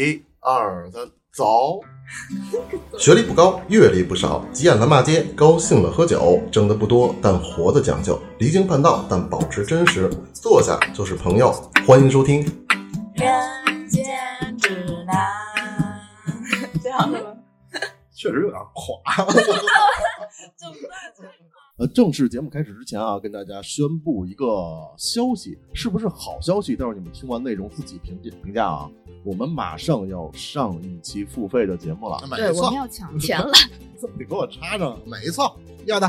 [0.00, 1.78] 一二三，走。
[2.98, 10.10] 学历不高，阅历不少，急眼了骂街，高兴了喝酒，挣的不多，但活的讲究，离经叛道，但保持真实。
[10.32, 11.52] 坐下就是朋友，
[11.86, 12.40] 欢迎收听。
[13.14, 15.14] 人间指南，
[16.82, 17.34] 这样的吗？
[18.16, 19.26] 确实有点垮。
[21.80, 24.44] 呃，正式节目开始之前啊，跟大家宣布一个
[24.98, 26.76] 消息，是不是好消息？
[26.76, 28.90] 待会儿你们听完内容自己评价评价啊。
[29.24, 33.50] 我们马上要上一期付费的节目了，对，没错我们，要抢钱了。
[34.18, 34.98] 你给我插上。
[35.06, 36.06] 没错，要的。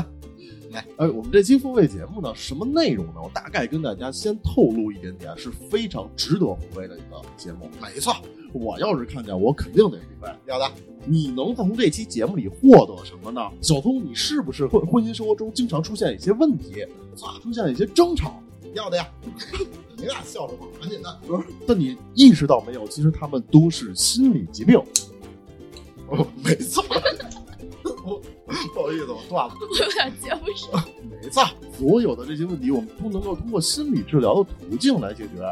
[0.72, 3.14] 来哎，我们这期付费节目呢，什么内容呢？
[3.22, 7.70] 我大概跟大家先透露一点点，是非常值得付费的一个节目。
[7.80, 8.14] 没错，
[8.52, 10.28] 我要是看见，我肯定得付费。
[10.46, 10.70] 要的。
[11.04, 13.40] 你能从这期节目里获得什么呢？
[13.60, 16.82] 小聪，你是不是婚婚姻生活中经常出现一些问题，
[17.20, 18.40] 啊出现一些争吵？
[18.74, 19.08] 要的呀。
[19.96, 20.66] 你俩笑什么？
[20.80, 21.20] 赶紧的。
[21.26, 22.86] 不是，但你意识到没有？
[22.86, 24.78] 其实他们都是心理疾病。
[26.08, 26.84] 哦，没错。
[28.04, 28.20] 我
[28.74, 29.54] 不好意思，我断了。
[29.60, 30.84] 我有点接不上。
[31.22, 31.44] 没错，
[31.78, 35.42] 所有的这些问题，我们都能够通过心理治疗的途径来解决。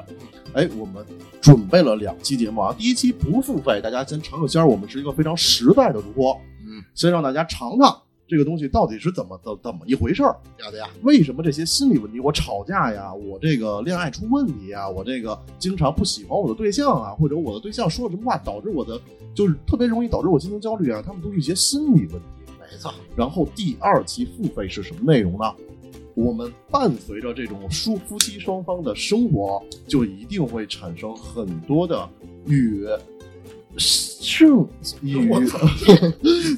[0.52, 1.04] 哎，我们
[1.40, 4.66] 准备了两期节目啊，第一期不付费，大家先尝个鲜儿。
[4.66, 6.32] 我们是一个非常实在的主播，
[6.66, 10.36] 嗯，先让大家尝尝这个东西到底是怎么怎怎么一回事儿。
[10.58, 10.88] 要的呀。
[11.02, 19.00] 为什么这些心理问题，我吵架呀，我这个恋爱出问题呀，我这个经常不喜欢我的对象啊，或者我的对象说了什么话，导致我的
[19.34, 22.24] 就是特别容易导致我心情焦虑啊，他们都是一些心理问题。
[22.70, 25.54] 没错，然后第二期付费是什么内容呢？
[26.14, 32.08] 我们伴随着这种夫夫妻双方的生活，就一定会产生很多的
[32.46, 32.86] 与
[33.76, 34.66] 性
[35.00, 35.58] 与我操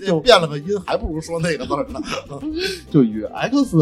[0.07, 2.01] 就变了个音，还不如说那个字儿呢。
[2.91, 3.77] 就与 X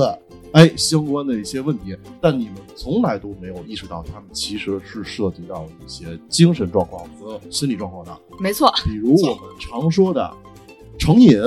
[0.53, 10.29] 哎相关的一些问题，但你们从来都没有意识到，他们其实是涉及到一些精神状况和心理状况的，没错，比如我们常说的
[10.99, 11.41] 成瘾，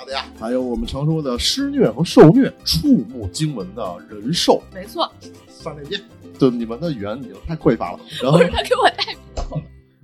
[0.00, 0.26] 要的呀。
[0.38, 4.62] 还有我们常说的施虐和受虐，触目惊闻的人兽。
[4.74, 5.10] 没错。
[5.48, 6.00] 上链接。
[6.38, 9.14] 对你们的语言已经太匮乏了，然后不是他给我带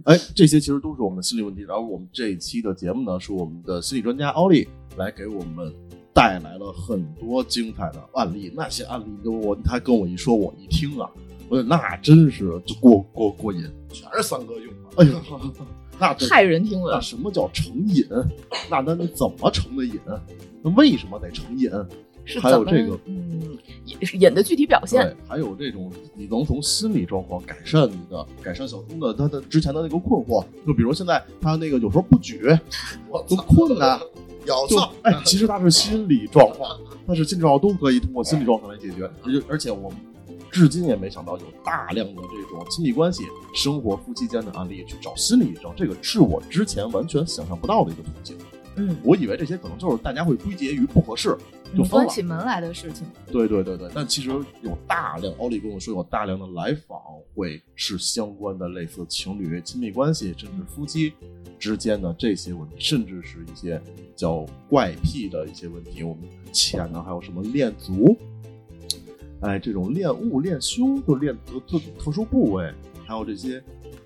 [0.05, 1.63] 哎，这些其实都是我们的心理问题。
[1.63, 4.69] 然后我们这一期的节目呢，是我们的心理专家奥利
[4.99, 5.73] 来给我们
[6.13, 8.53] 带来了很多精彩的案例。
[8.55, 11.11] 那些案例都我他跟我一说，我一听啊，
[11.49, 13.63] 我那真是就过过过瘾。
[13.93, 14.91] 全是三哥用的。
[14.97, 15.21] 哎呦，
[15.99, 16.93] 那真骇人听闻。
[16.95, 18.05] 那什么叫成瘾？
[18.71, 19.99] 那那那怎么成的瘾？
[20.63, 21.71] 那为什么得成瘾？
[22.29, 32.41] 还是还有这个嗯瘾瘾的具体表现对，还有这种你能从心理状况改善你的改善小聪的他的之前的那个困惑，就比如现在他那个有时候不举，
[33.29, 34.01] 都困啊，
[34.45, 34.93] 就有错。
[35.03, 36.77] 哎，其实他是心理状况，
[37.07, 39.97] 他是心理状况都可以通过心理状况来解决，而且而且我们
[40.57, 43.25] 至今也没想到有大量的这种亲密关系、
[43.55, 48.39] 生活夫妻间的案例去找心理医生，这个是我之前完全想象不到的一个途径。
[48.77, 51.37] 嗯，我以为这些可能就是大家会归结于不合适
[51.77, 51.85] 就。
[51.85, 53.07] 关起门来的事情。
[53.31, 54.31] 对对对对，但其实
[54.63, 56.99] 有大量，奥利跟我说有大量的来访
[57.35, 61.13] 会是相关的类似情侣亲密关系，甚至夫妻
[61.59, 63.81] 之间的这些问题，甚至是一些
[64.15, 66.03] 叫怪癖的一些问题。
[66.03, 68.15] 我们浅呢还有什么恋足，
[69.41, 72.73] 哎，这种练物、练胸，就练特特特殊部位，
[73.05, 73.63] 还有这些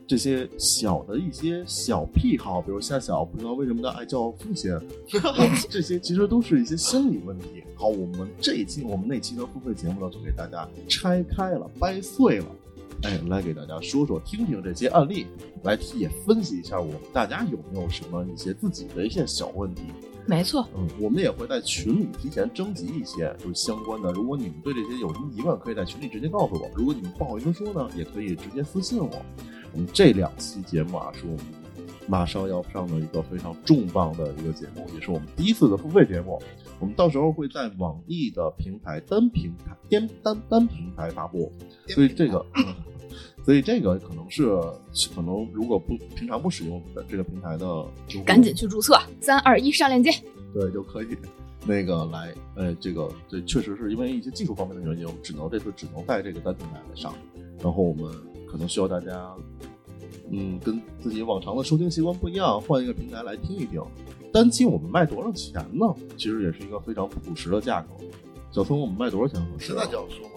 [0.07, 4.77] 这些小的一些小癖好，比如夏小不知道为什么的爱叫父亲，
[5.71, 7.63] 这些其实都是一些心理问题。
[7.77, 12.47] 好，我们这一期我们那期的付费节目呢，就给大家拆开了、掰碎了，
[13.03, 15.27] 哎，来给大家说说、听听这些案例，
[15.63, 19.83] 来也分析一下我们大家有没有什么一些自己的一些小问题。
[20.27, 24.13] 没错，嗯，我们也会在群里提前征集一些就是相关的。
[24.13, 26.71] 如果你们对这些有什么疑问，可以在群里直接告诉我。
[26.77, 29.11] 如果你们不好意思说呢，也可以直接私信我。
[29.73, 31.39] 我们这两期节目啊，是我们
[32.07, 36.41] 马上要上的一个非常重磅的一个节目，也是我们第一次的付费节目。
[36.79, 41.53] 我们到时候会在网易的平台单平台单单单平台发布，
[41.89, 42.75] 所以这个，嗯
[43.45, 44.47] 所以这个可能是
[45.15, 47.87] 可能如果不平常不使用的这个平台的
[48.25, 48.99] 赶紧去注册。
[49.21, 50.11] 三二一，上链接。
[50.53, 51.09] 对，就可以
[51.67, 57.15] 那个来，呃，这个对，确实是因为一些技术方面的原因，我们只能这次只能在这个单平台来上，
[57.63, 58.13] 然后我们
[58.51, 59.35] 可能需要大家，
[60.31, 63.83] 嗯，跟自己往常的收听习惯不一样，换一个平台来听一听。
[64.33, 65.87] 单期我们卖多少钱呢？
[66.17, 67.89] 其实也是一个非常朴实的价格。
[68.51, 69.85] 小松，我们卖多少钱合适现啊？
[69.85, 70.35] 在就要说吗？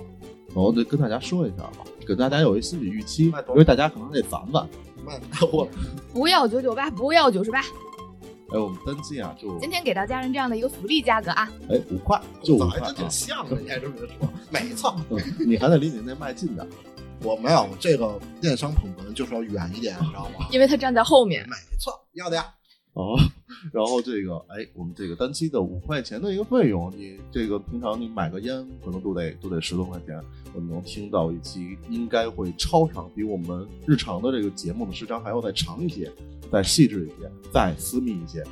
[0.56, 4.68] 我得跟大家说一下吧，给大家有一心理预期因为大家可能得攒攒。
[5.06, 5.20] 卖
[5.52, 5.68] 我
[6.14, 7.60] 不要九九八，不要九十八。
[8.54, 13.10] 哎，我们登记啊就今天给到家人这样的一个福利价格啊，哎五块，就五咋还真挺。
[13.10, 14.96] 像的，你还这么说，没错。
[15.10, 16.68] 嗯你还得离你那卖近点。
[17.24, 20.48] 我没有这个电商捧哏就是要远一点，你知道吗？
[20.52, 21.46] 因为他站在后面。
[21.50, 22.46] 没错，要的呀。
[22.94, 23.18] 哦，
[23.74, 30.22] 然后这个，哎，我们这个单期的五块钱的一个费用，你这个平常你买个烟可能都得都得十多块钱，
[30.54, 36.12] 我们能听到一期应该会超长，比我们日常的这个节目的时长还要再长一些，
[36.52, 38.44] 再细致一些，再私密一些，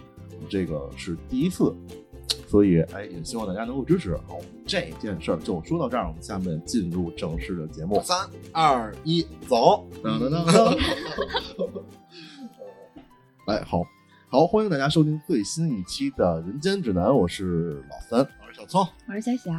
[0.50, 1.72] 这个是第一次，
[2.48, 4.18] 所以哎，也希望大家能够支持。
[4.28, 8.02] 好，这件事儿就说到这儿，我们下面进入正式的节目。
[8.02, 9.88] 三二一，走！
[10.04, 10.78] 当当当当。
[13.48, 13.84] 哎，好
[14.34, 18.22] 好，欢迎大家收听最新一期的《人间指南》，我是老三。
[18.22, 19.52] 我是小聪，我是小小，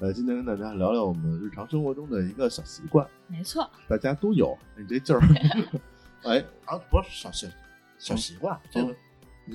[0.00, 4.54] 呃，今天跟大家聊聊我们日常生活中的一个小习惯，没错，大家都有。
[4.76, 5.22] 你这劲儿，
[6.24, 7.48] 哎，啊，不是小小
[7.98, 8.94] 小习惯，这个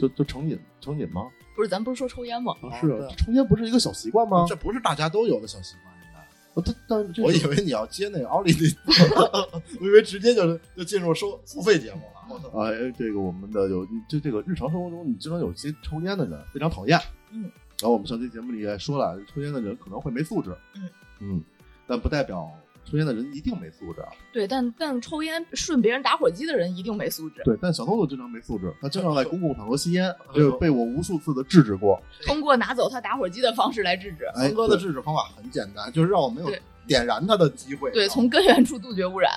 [0.02, 1.30] 就就成瘾成瘾吗？
[1.56, 2.56] 不是，咱不是说抽烟吗？
[2.64, 4.44] 啊，是抽烟不是一个小习惯吗？
[4.50, 6.20] 这不是大家都有的小习惯，应该。
[6.56, 6.76] 哦但
[7.14, 8.76] 但我以为你要接那个奥利的，
[9.80, 12.36] 我以为直接就就进入收付费节目了。
[12.36, 12.50] 我操！
[12.60, 17.00] 哎，这个我们的有就这个日常生活中，你经常有些抽烟的人非常讨厌。
[17.32, 17.50] 嗯。
[17.82, 20.56] 然后我们上期节目里也说了，抽烟的人可能会没素质。
[20.76, 20.90] 嗯
[21.20, 21.44] 嗯，
[21.88, 22.50] 但不代表
[22.86, 24.02] 抽烟的人一定没素质。
[24.02, 27.42] 啊对，但但抽烟顺别人打火机的人一定没素质。
[27.44, 32.02] 对，但小偷就经常没素质，他经常在公共场合吸烟，就被我无数次的制止过。
[32.26, 34.26] 通过拿走他打火机的方式来制止。
[34.36, 36.50] 哎峰哥的制止方法很简单，就是让我没有
[36.88, 37.92] 点燃他的机会。
[37.92, 39.32] 对，从根源处杜绝污染。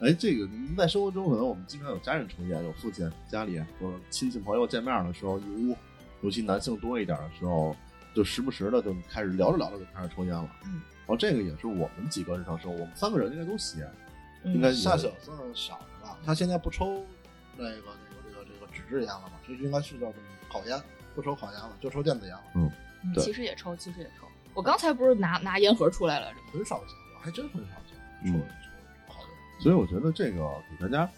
[0.00, 5.76] 哎，这个您在生活中可能我们经常有家人抽烟，有父亲家里或者亲戚朋友见面的时候，一屋
[6.22, 7.76] 尤其男性多一点的时候，
[8.14, 10.50] 就时不时的就开始聊着聊着就开始抽烟了。
[10.64, 13.92] 嗯，然后这个也是我们几个日常生活，我们三个人应该都吸烟，
[14.44, 16.16] 嗯应该夏小算少的吧？
[16.24, 17.04] 他现在不抽
[17.56, 19.32] 那个那个这个这个纸质烟了嘛？
[19.46, 20.80] 这应该是叫什么烤烟，
[21.14, 22.70] 不抽烤烟了，就抽电子烟了，嗯
[23.14, 24.26] 对其实也抽，其实也抽。
[24.54, 28.32] 我刚才不是拿拿烟盒出来了，很少见，我还真很少见。
[29.60, 31.10] 所以我觉得这个给大家，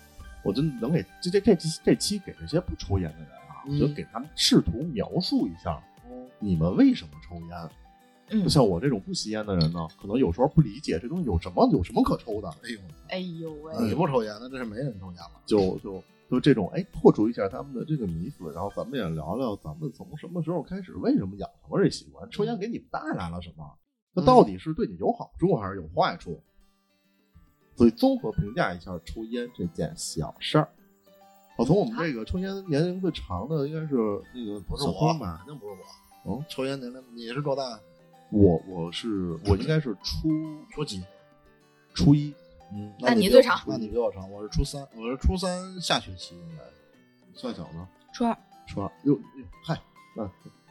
[0.44, 5.82] 我真能给这这这这这期给这些不抽烟的人啊，嗯就给他们试图描述一下，
[6.38, 7.70] 你们为什么抽烟。
[8.30, 12.78] 嗯就，像我这种不吸烟的人呢，可能有时候不理解这东西有什么有什么可抽的，哎呦，
[13.08, 15.42] 哎呦喂，你不抽烟，那这是没人抽烟了。
[15.44, 23.64] 就就就这种哎，破除一下他们的这个迷思，然后咱们也聊聊咱们从什么时候开始，为什么养成了这习惯，抽烟给你们带来了什么？
[24.14, 26.42] 那到底是对你有好处还是有坏处？
[27.76, 30.68] 所以综合评价一下抽烟这件小事儿。
[31.56, 33.94] 我从我们这个抽烟年龄最长的应该是
[34.34, 35.46] 那个不是我，小峰吧肯？
[35.46, 35.72] 定不是
[36.24, 36.36] 我。
[36.36, 37.78] 嗯，抽烟年龄你是多大？
[38.30, 40.30] 我我是我应该是初
[40.72, 41.02] 初几？
[41.94, 42.32] 初一，
[42.72, 46.64] 嗯，那你最长那你比我长，我是初三，我是初三下学期应该。
[47.34, 48.36] 算小呢，初二。
[48.66, 48.90] 初二。
[49.04, 49.20] 哟，哟
[49.62, 49.78] 嗨，
[50.16, 50.30] 那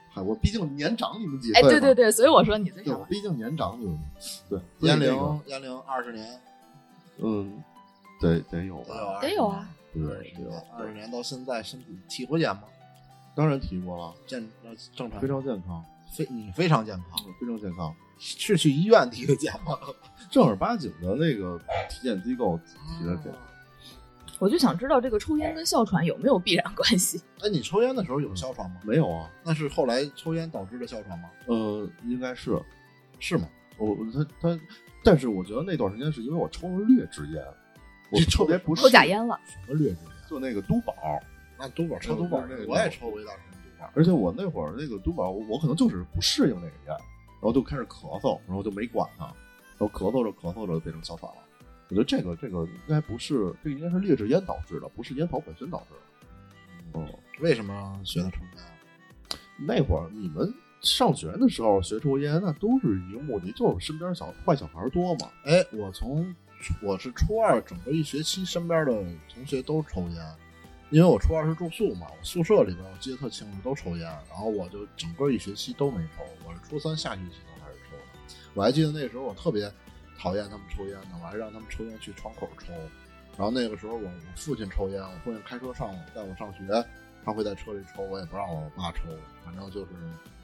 [0.10, 3.06] 嗨，我毕竟年长你们几岁哎，对对对，所以我说你最对，长我。
[3.06, 4.00] 毕竟年长你们，
[4.50, 6.42] 对，烟龄所以这个烟龄二十年，
[7.22, 7.64] 嗯，
[8.20, 12.64] 得得有得吧，有得有啊，对二十得有年，，二十年到现在身体体过检吗？
[13.36, 15.84] 当然提过了，健呃正常，非常健康，
[16.14, 19.78] 非你非常健康，嗯非常健康，是去医院体的检吗？
[20.30, 21.58] 正儿八经的那个
[21.90, 23.32] 体检机构体的检。
[24.40, 27.22] 我就想知道这个抽烟跟哮喘有没有必然关系？
[27.44, 28.78] 哎，你抽烟的时候有哮喘吗？
[28.84, 31.30] 没有啊，那是后来抽烟导致的哮喘吗？
[31.46, 32.60] 呃，应该是
[33.20, 33.48] 是吗？
[33.78, 34.60] 我他他，
[35.04, 37.44] 但是我觉得那段时间是因为我抽了劣质烟，
[38.12, 39.40] 我你特别不抽假，烟了。
[39.46, 40.12] 什么劣质烟？
[40.30, 40.94] 就那个都宝，
[41.60, 43.92] 那都宝抽都都宝宝那个我也抽过一段时间都宝。
[43.96, 49.26] 而且我那会儿那个都宝，我可能就是不适应那个烟，然后就开始咳嗽，然后就没管它，
[49.78, 51.38] 然后咳嗽着咳嗽着就变成哮喘了。
[51.90, 55.96] 我觉得这个这个应该不是，这个应该是劣质烟导致的，不是烟草本身导致
[56.94, 57.00] 的。
[57.00, 59.38] 哦，为什么学的抽烟？
[59.68, 65.30] 那会儿你们上学的时候学抽烟，那都是一个目的，就是身边小坏小孩多嘛。
[65.46, 66.34] 哎，我从
[66.82, 68.92] 我是初二整个一学期，身边的
[69.34, 70.26] 同学都抽烟，
[70.90, 78.36] 因为我初二是住宿嘛，我宿舍里边我记得特清楚，都抽烟，然后我就整个一学期都没抽，我是初三下学期才开始抽的。
[78.56, 79.72] 我还记得那时候我特别
[80.18, 82.74] 讨厌他们抽烟呢，我还让他们抽烟去窗口抽。
[83.38, 86.86] 然后那个时候我我父亲抽烟，我父亲开车上带我上学，
[87.24, 89.04] 他会在车里抽，我也不让我爸抽，
[89.46, 89.92] 反正就是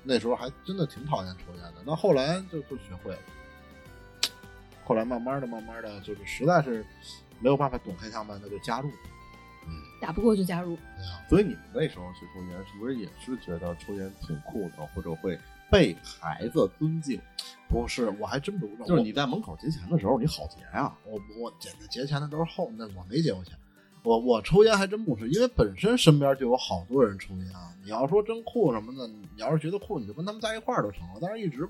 [0.07, 1.75] 那时候还真的挺讨厌抽烟的。
[1.85, 3.19] 那后来就就学会了。
[4.85, 6.85] 后来慢慢的、慢慢的，就是实在是
[7.41, 8.89] 没有办法躲开他们，那就加入。
[9.69, 10.77] 嗯打不过就加入。
[11.27, 15.37] 所以你们那时候去抽烟，是不是也是觉得抽烟挺酷的，或者会
[15.69, 17.19] 被孩子尊敬？
[17.67, 18.85] 不是，我还真不知道。
[18.85, 23.57] 就是你在门口结钱的时候，你好结呀、我我捡的节钱的都是后，那我没结过钱。
[24.07, 27.75] 我我抽烟还真不是，因为本身身边就有好多人抽烟啊。
[27.83, 31.15] 你要说真酷什么的，你要是觉得酷，你就跟他们在一块儿就成了。
[31.21, 31.67] 但是一直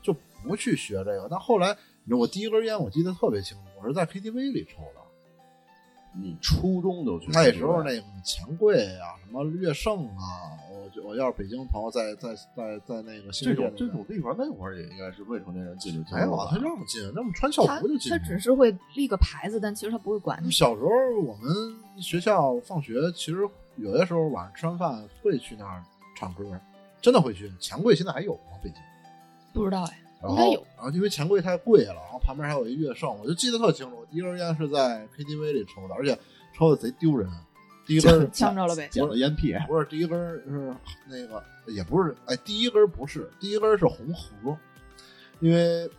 [0.00, 1.26] 就不去学这个。
[1.28, 1.76] 但后来
[2.08, 5.01] 我第一根烟我记得特别清楚，我是在 KTV 里抽的。
[6.14, 18.10] 你初中就去那时候那个钱柜啊，什么乐盛啊，我就我要是北京朋友在在在在那个新这种这种地方那会儿也应该是未成年人进去没有啊，他让进，那么穿校服就进去。
[18.10, 20.50] 他只是会立个牌子，但其实他不会管你。
[20.50, 20.88] 小时候
[21.24, 25.82] 我们学校放学，其实有些时候晚上吃完饭会去那儿
[26.14, 26.44] 唱歌，
[27.00, 27.50] 真的会去。
[27.58, 28.58] 钱柜现在还有吗？
[28.62, 28.78] 北京？
[29.54, 30.66] 不知道哎，然后应该有。
[30.76, 33.96] 然后因为钱柜太贵了，然后旁边还有一乐圣，我就记得特清楚。
[33.98, 36.16] 我第一根烟是在 KTV 里抽的，而且
[36.56, 37.28] 抽的贼丢人。
[37.84, 38.88] 第一根呛着了呗。
[38.92, 40.72] 捡了烟屁，不是第一根是
[41.08, 44.56] 那个也不是，哎，第一根不是，第一根是红河，
[45.40, 45.90] 因为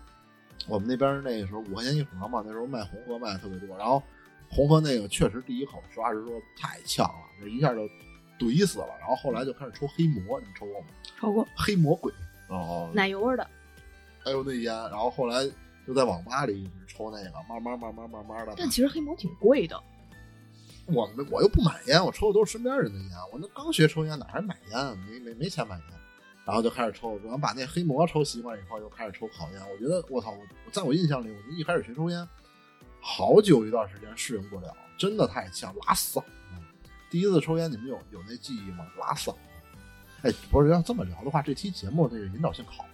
[0.66, 4.02] 我们那边那个时候五块钱一盒嘛，那时候卖红河卖的特别多，然后
[4.50, 7.82] 红河那个确实第一口实话实说太呛了，这一下就
[8.40, 10.88] 怼死了，然后后来就开始抽黑魔，你抽过吗？
[11.20, 12.14] 抽过黑魔鬼，
[12.48, 13.46] 哦，奶油味的，
[14.24, 15.46] 还有那烟，然后后来
[15.86, 19.82] 就在网吧里一直抽那个，慢慢慢慢慢慢的，但其实黑魔挺贵的。
[20.86, 23.10] 我们我又不买烟，我抽的都是身边人的烟。
[23.32, 24.96] 我那刚学抽烟，哪还买烟啊？
[25.08, 25.86] 没没没钱买烟，
[26.46, 29.62] 然后就开始抽，然后把那黑魔抽习惯以后，又开始抽烤烟。
[29.72, 32.28] 我觉得我操，我我在我印象里，我一开始学抽烟，
[33.00, 36.24] 好久一段时间适应不了，真的太呛，拉嗓子。
[37.10, 38.86] 第一次抽烟，你们有有那记忆吗？
[39.00, 39.38] 拉嗓子。
[40.24, 42.86] 哎，不是要这么聊的话，这期节目这个引导性好，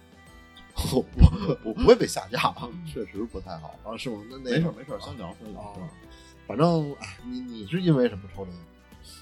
[0.92, 3.74] 我我我不会被下架吧，确实不太好。
[3.84, 4.22] 啊，是吗？
[4.30, 5.88] 那那没事没事，先聊先聊啊。
[6.46, 8.58] 反正哎，你你是因为什么抽的烟？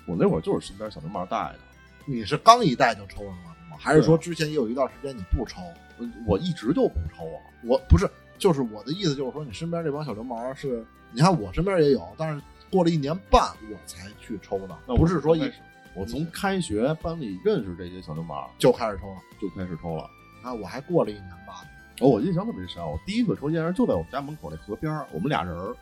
[0.06, 1.58] 我那会儿就是身边小流氓带的，
[2.06, 3.54] 你是刚一带就抽了吗？
[3.78, 5.60] 还是说之前也有一段时间你不抽？
[5.98, 7.38] 我我一直就不抽啊。
[7.64, 15.50] 我不是，就是我的意思就是说，你身边这帮小流氓是，你看我身边也有，但是过了一年半我才去抽的，那不是说一
[15.94, 19.16] 我从开学班里认识这些小流氓就开始抽了。
[19.40, 20.08] 就开始抽了。
[20.38, 21.64] 你看我还过了一年吧，
[22.00, 25.76] 哦，我印象特别深，我第一次抽烟就在我们家门口那河边儿，我们俩人儿，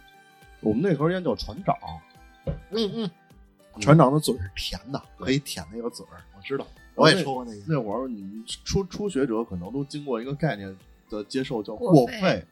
[0.60, 1.76] 我们那盒烟叫船长，
[2.70, 3.10] 嗯嗯，
[3.80, 7.60] 船长的嘴是甜的，可以舔那个嘴儿，我知道，我也抽过那个。
[7.68, 10.74] 那会儿你们初初学者可能都经过一个概念
[11.10, 12.42] 的接受，叫过肺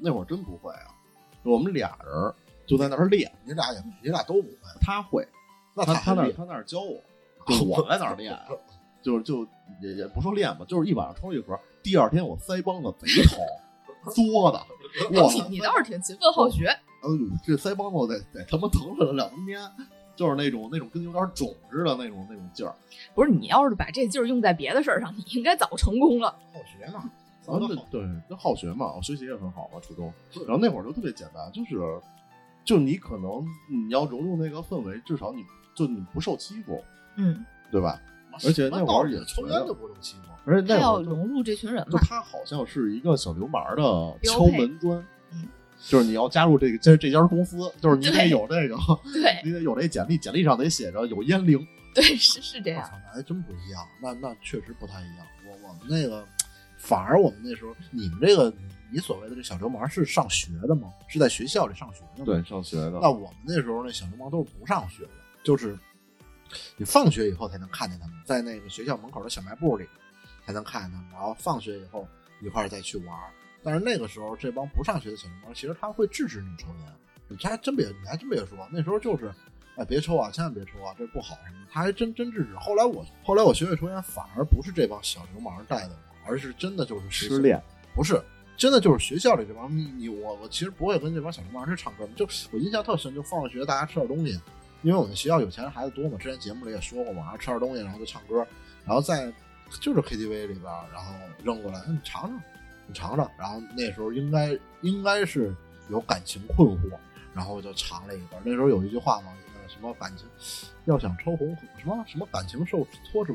[0.00, 0.90] 那会儿真不会啊，
[1.44, 2.34] 我们俩人
[2.66, 5.26] 就在那儿练，你俩也，你俩都不会，他会，
[5.74, 7.00] 那他他那他那儿教我，
[7.46, 8.36] 就我在哪儿练，
[9.02, 9.46] 就是就
[9.80, 13.38] 也也不说练吧，就是一晚上抽一盒，第二天我腮帮子贼疼，
[14.14, 14.58] 作的，
[15.20, 16.66] 哇，你你倒是挺勤奋好学。
[16.66, 19.60] 哎呦，这腮帮子得得他妈疼了两三天，
[20.14, 22.72] 就是那种那种跟有点肿似的那种那种劲儿。
[23.14, 26.30] 不是你要是把这劲儿用在别的事儿上，你应该早成功了。
[26.52, 30.12] 好学嘛，咱们对对，就好学嘛，我学习也很好嘛，初中。
[30.46, 32.00] 然后那会儿就特别简单，就是
[32.64, 35.42] 就你可能你要融入那个氛围，至少你
[35.74, 36.80] 就你不受欺负，
[37.16, 38.00] 嗯，对吧？
[38.44, 40.32] 而且那会儿也抽烟就不受欺负。
[40.44, 42.00] 而且那要融入这群人就嘛。
[42.02, 43.82] 他好像是一个小流氓的
[44.24, 44.98] 敲门砖，
[45.32, 45.48] 嗯，
[45.86, 48.76] 就是你要加入这个这这家公司，就是你得有这个，
[49.14, 51.64] 对你得有这简历，简历上得写着有烟龄。
[51.94, 52.88] 对，是是这样。
[53.06, 55.26] 那还真不一样，那那确实不太一样。
[55.46, 56.24] 我我们那个，
[56.76, 58.52] 反而我们那时候，你们这个，
[58.90, 60.88] 你所谓的这小流氓是上学的吗？
[61.06, 62.24] 是在学校里上学的吗？
[62.24, 62.42] 对，。
[62.42, 62.98] 上学的。
[63.00, 65.10] 那我们那时候那小流氓都是不上学的，
[65.44, 65.78] 就是
[66.76, 69.86] 你放学以后才能看见他们，在那个学校门口的小卖部里
[70.46, 72.06] 才能看见他们，然后放学以后
[72.40, 73.30] 一块儿再去玩儿。
[73.62, 76.92] 但是那个时候，这帮不上学的小流氓，其实他会制止你抽烟。
[77.28, 79.32] 你还真别，你还真别说，那时候就是，
[79.76, 82.54] 哎，别抽啊，千万别抽啊，这不好什么，他还真真制止。
[82.56, 87.58] 后来我后来我学会抽烟，反而不是这帮小流氓带的我，而是真的就是失恋，
[87.94, 88.22] 不是，
[88.54, 94.38] 真的就是学校里这帮你你我我其实不会跟这帮小流氓去唱歌，就我印象特深，就放了学大家吃点东西，
[94.82, 98.46] 因为我们学校有钱人孩子多嘛，之前节目里也说过嘛，然后吃点东西，然后就唱歌，
[98.84, 99.32] 然后在
[99.80, 102.42] 就是 KTV 里边，然后扔过来，嗯你尝尝，
[102.86, 105.54] 你尝尝，然后那时候应该应该是
[105.88, 106.96] 有感情困惑，
[107.32, 110.26] 然后就尝了一根，那时候有一句话嘛，呃什么感情
[110.84, 113.32] 要想抽红，什么什么感情受挫折。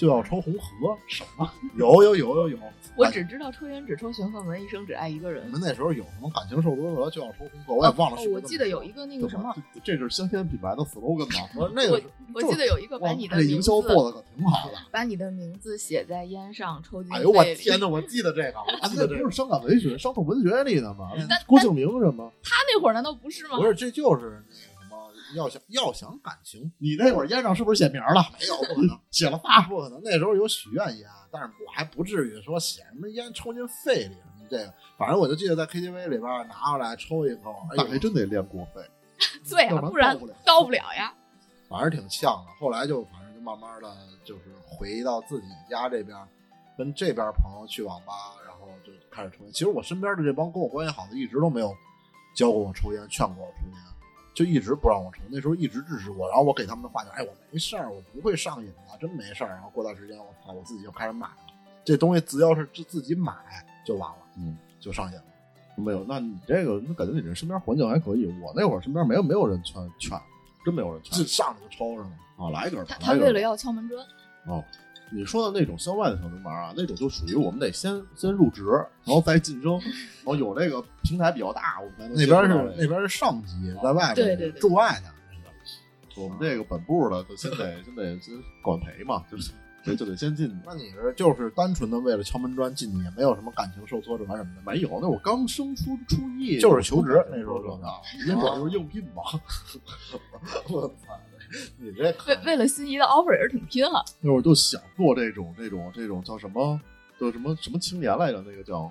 [0.00, 1.52] 就要抽红河，什么？
[1.76, 2.58] 有有有有有，
[2.96, 5.52] 我只知道抽烟只抽玄幻文，一生只爱一个人你。
[5.52, 8.30] 们那时候有什么感情受挫折就要抽红河，我也忘了哦是。
[8.30, 9.54] 我记得有一个那个什么，
[9.84, 11.46] 这，是香烟品牌的 slogan 吗？
[11.54, 14.78] 我说那个是我记得有一个把你的这营销做的可挺好的。
[14.90, 17.86] 把你的名字写在烟上，抽进哎呦我天哪！
[17.86, 21.38] 我记得这个，我啊，记得这个那不是，伤感文学、伤痛文学里的吗 但？
[21.46, 22.32] 郭敬明什么？
[22.42, 23.58] 他那会儿难道不是吗？
[23.58, 24.42] 不是，这就是
[25.34, 28.22] 要想要想感情，你那会儿烟上是不是写名了？
[28.38, 29.60] 没有不可能， 写了仨。
[29.62, 30.00] 不可能。
[30.02, 38.80] 那时候有许愿烟，但是我还不至于说写什么烟抽进肺里什么这个，反正我就记得在 KTV 里边拿过来抽一口，哎呦，那还真得练过肺。
[39.48, 41.12] 对啊，不然高不了呀。
[41.68, 42.52] 反正挺呛的。
[42.58, 43.94] 后来就反正就慢慢的
[44.24, 46.16] 就是回到自己家这边，
[46.76, 48.12] 跟这边朋友去网吧，
[48.44, 49.52] 然后后就开始抽烟。
[49.52, 51.72] 其实我身边的这帮跟我关系好的，一直都没有
[52.34, 53.76] 教过我抽烟，劝过我抽烟，
[54.34, 55.20] 就一直不让我抽。
[55.28, 59.50] 那时候一直支持我，然后我给他们的话就是：哎，我没事儿，我不会上瘾的，真没事儿。
[59.50, 61.36] 然后过段时间，我操，我自己就开始买了。
[61.84, 63.32] 这东西只要是自自己买
[63.84, 65.24] 就完了，嗯，就上瘾了。
[65.76, 68.26] 没有，那你这个，那感觉你这身边环境还可以。
[68.40, 70.18] 我那会儿身边没有没有人劝劝，
[70.64, 72.12] 真没有人劝这上来就抽是吗？
[72.36, 72.84] 啊，来一根。
[72.86, 74.04] 他他为了要敲门砖，
[74.46, 74.62] 哦，
[75.12, 78.64] 你说的那种校外的小流氓啊，那种就属于我们得先先入职，
[79.04, 85.10] 然后再晋升，然后有那个平台比较大，我们才能那边是那边是上级，在外边对对对驻外的。
[86.16, 89.52] 我们这个本部的就先得先得先管培嘛，就是
[89.82, 90.54] 这就得先进去。
[90.66, 97.80] 那你是就是单纯的为了敲门砖进去，也没有什么感情受挫折什么的，没有，那我刚升初初一，就是求职那时候就就是
[98.26, 99.22] 那会儿就是应聘嘛。
[100.68, 101.18] 我操！
[101.78, 104.04] 你这为为了心仪的 offer 也是挺拼了。
[104.20, 106.80] 那会儿就想做这种这种这种叫什么？
[107.20, 108.42] 叫什么什么青年来着？
[108.46, 108.90] 那个叫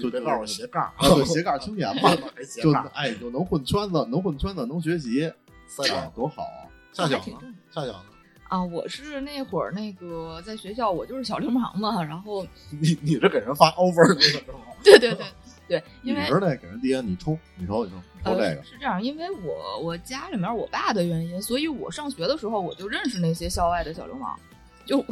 [0.00, 5.32] 就别告诉我斜杠啊，对斜杠青年嘛， 就还斜杠哎就能混圈子，能混圈子，能学习，
[5.66, 6.68] 三角多好啊！
[6.92, 7.54] 夏小呢还挺正？
[7.70, 8.04] 夏小呢？
[8.48, 14.58] 啊，我是那会儿那个在学校，我就是小流氓嘛，然后你你是给人发 offer 那个是吗？
[14.84, 15.24] 对对对
[15.70, 18.62] 对，因为那给人爹，你抽，你抽，你抽，你抽这呃个。
[18.64, 24.36] 是这样，因为我我家里面我爸的原因，所以我上学的时候我就认识那些校外的小流氓，
[24.84, 25.04] 就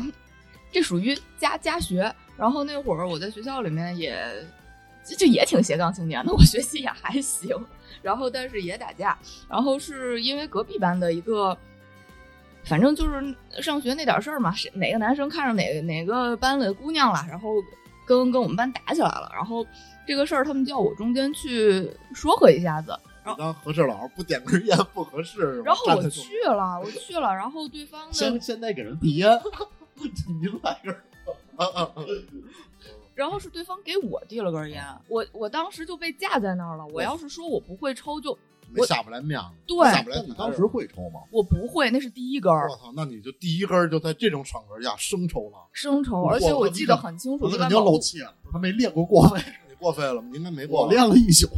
[0.73, 2.13] 这属于家家学。
[2.37, 4.21] 然后那会儿我在学校里面也
[5.05, 7.57] 就就也挺斜杠青年的，我学习也还行，
[8.03, 9.17] 然后但是也打架，
[9.49, 11.57] 然后是因为隔壁班的一个。
[12.65, 17.55] 反正就是上学那点事儿嘛，谁哪个男生看上哪个哪个班里的姑娘了，然后
[18.05, 19.65] 跟跟我们班打起来了，然后
[20.09, 25.67] 这个事儿他们叫我中间去说和一下子，你当和事佬不点根烟不合适是吧？
[25.67, 29.39] 然后我去了，我去了，然后对方的，先先得给人递烟，
[30.41, 31.05] 你来根儿。
[31.59, 32.43] 嗯嗯嗯，
[33.15, 36.87] 然后是对方给我递了根烟，我我当时就被架在那儿了。
[36.87, 38.37] 我要是说我不会抽，就
[38.71, 41.21] 没下不来面子，对下不来你当时会抽吗？
[41.31, 50.29] 我不会，那是第一根儿我操，那你就第一根儿就在这种场合下生抽了，生抽，而且我记得很清楚，我肯定是万宝路露怯了，他没练过过位，你过费了吗？
[50.35, 51.49] 应该没过，我练了一宿。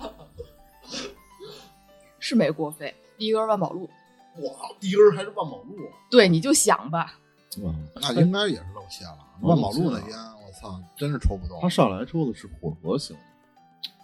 [2.18, 3.88] 是没过费，第一根万宝路。
[4.36, 5.76] 哇，第一根还是万宝路，
[6.10, 7.14] 对，你就想吧，
[7.58, 9.18] 嗯，那应该也是露馅了。
[9.42, 11.68] 万宝路那烟，我操，真是抽不动他。
[11.68, 13.16] 上来抽的是混合型，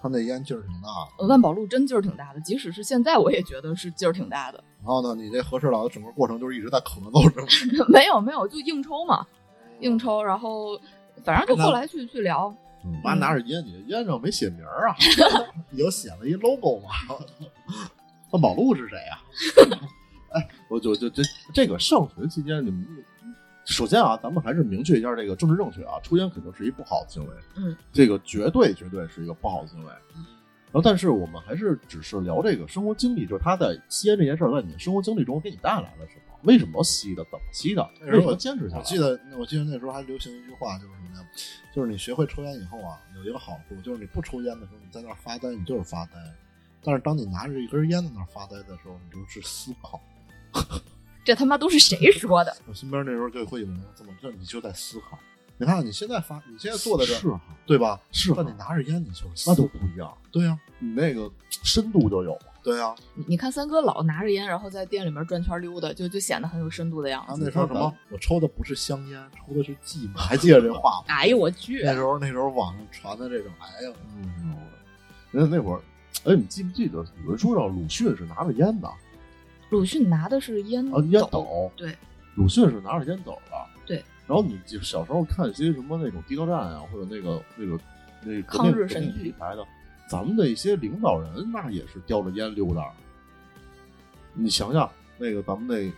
[0.01, 1.13] 他那烟劲儿挺大的。
[1.19, 4.63] 呃万宝路真劲儿挺大的，即使是现在我也觉得是劲儿挺大的。
[4.79, 7.87] 然后呢，你这和事佬的整个过程就是一直在咳嗽，是吗？
[7.89, 9.27] 没有没有，就硬抽嘛，
[9.81, 10.79] 硬抽，然后
[11.25, 12.57] 反正就后来去去聊，嗯
[13.03, 14.97] 妈拿着烟，你这烟上没写名儿啊？
[15.73, 16.89] 有写了一 logo 吗？
[18.31, 19.19] 万宝路是谁呀、
[20.35, 21.23] 哎，我就就这
[21.55, 22.87] 这个上学期间，你们
[23.65, 29.93] 首先啊，咱们还是明确一下这个政治正确啊，抽烟肯定是一不好的行为，嗯，这个绝对绝对是一个不好的行为。
[30.73, 36.26] 然后，但是我们还是只是聊这个生活经历，就是他在吸烟这件事儿，在你的生活经历中给你带来了什么？
[36.47, 37.23] 为什么吸的？
[37.25, 37.91] 怎么吸的？
[38.01, 38.81] 那时候我为什么坚持下来？
[38.81, 41.29] 我记得，我记得那时候还流行一句话，就是什么呀？
[41.75, 46.15] 就是你学会抽烟以后啊，有一个好处，就是你不抽烟的时候，你在那儿发呆，你就是发呆；
[46.83, 50.01] 但是当你拿着一根烟在那儿发呆的时候，你就是思考。
[51.25, 52.57] 这他妈都是谁说的？
[52.67, 55.19] 我身边那时候就会有人这么，这你就在思考。
[55.59, 57.99] 你看你现在发，你现在坐在这儿，是哈，对吧？
[58.13, 62.41] 是哈但你拿着烟，你就是那就不一样，对呀、你那个深度就有了。
[62.63, 67.41] 对呀、你你看三哥老拿着烟，然后在店里面转圈溜达，就就显得很有深度的样子。
[67.45, 71.05] 那时候什么，我抽的不是香烟，抽的是寂寞，还记得这话吗？
[71.07, 71.83] 哎呦我去！
[71.87, 74.57] 那时候那时候网上传的这种，哎呀，嗯，
[75.31, 75.81] 那那会儿，
[76.25, 78.91] 哎，你记不记得有人说让鲁迅是拿着烟的
[79.71, 81.01] 鲁迅拿的是烟啊？
[81.09, 81.97] 烟斗，对，
[82.35, 83.57] 鲁迅是拿着烟斗的。
[84.27, 84.35] 对。
[84.35, 87.79] 然后你就小时候看一些什么那种地道战啊，或者那个那个
[88.23, 89.65] 那个抗日神剧题材的，
[90.09, 92.93] 咱们的一些领导人那也是叼着烟溜达。
[94.35, 95.91] 你想想，那个咱们那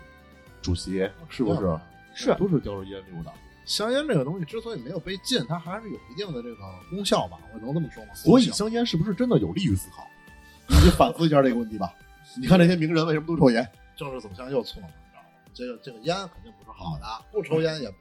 [0.62, 1.78] 主席是不是？
[2.14, 3.32] 是都是叼着烟溜达。
[3.64, 6.56] 香烟这个东西之所以没有被禁，它还是有一定的这个
[6.90, 7.38] 功效吧？
[7.52, 8.14] 我能这么说吗？
[8.14, 10.06] 所以香烟是不是真的有利于思考？
[10.84, 11.92] 你反思一下这个问题吧。
[12.40, 13.66] 你看那些名人为什么都抽烟？
[13.96, 14.88] 政治走向又错了？
[15.58, 17.92] 这个这个烟肯定不是好的，不抽烟也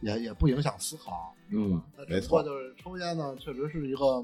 [0.00, 1.32] 也也不影响思考。
[1.50, 4.20] 嗯那没错就是抽烟呢，确实是一个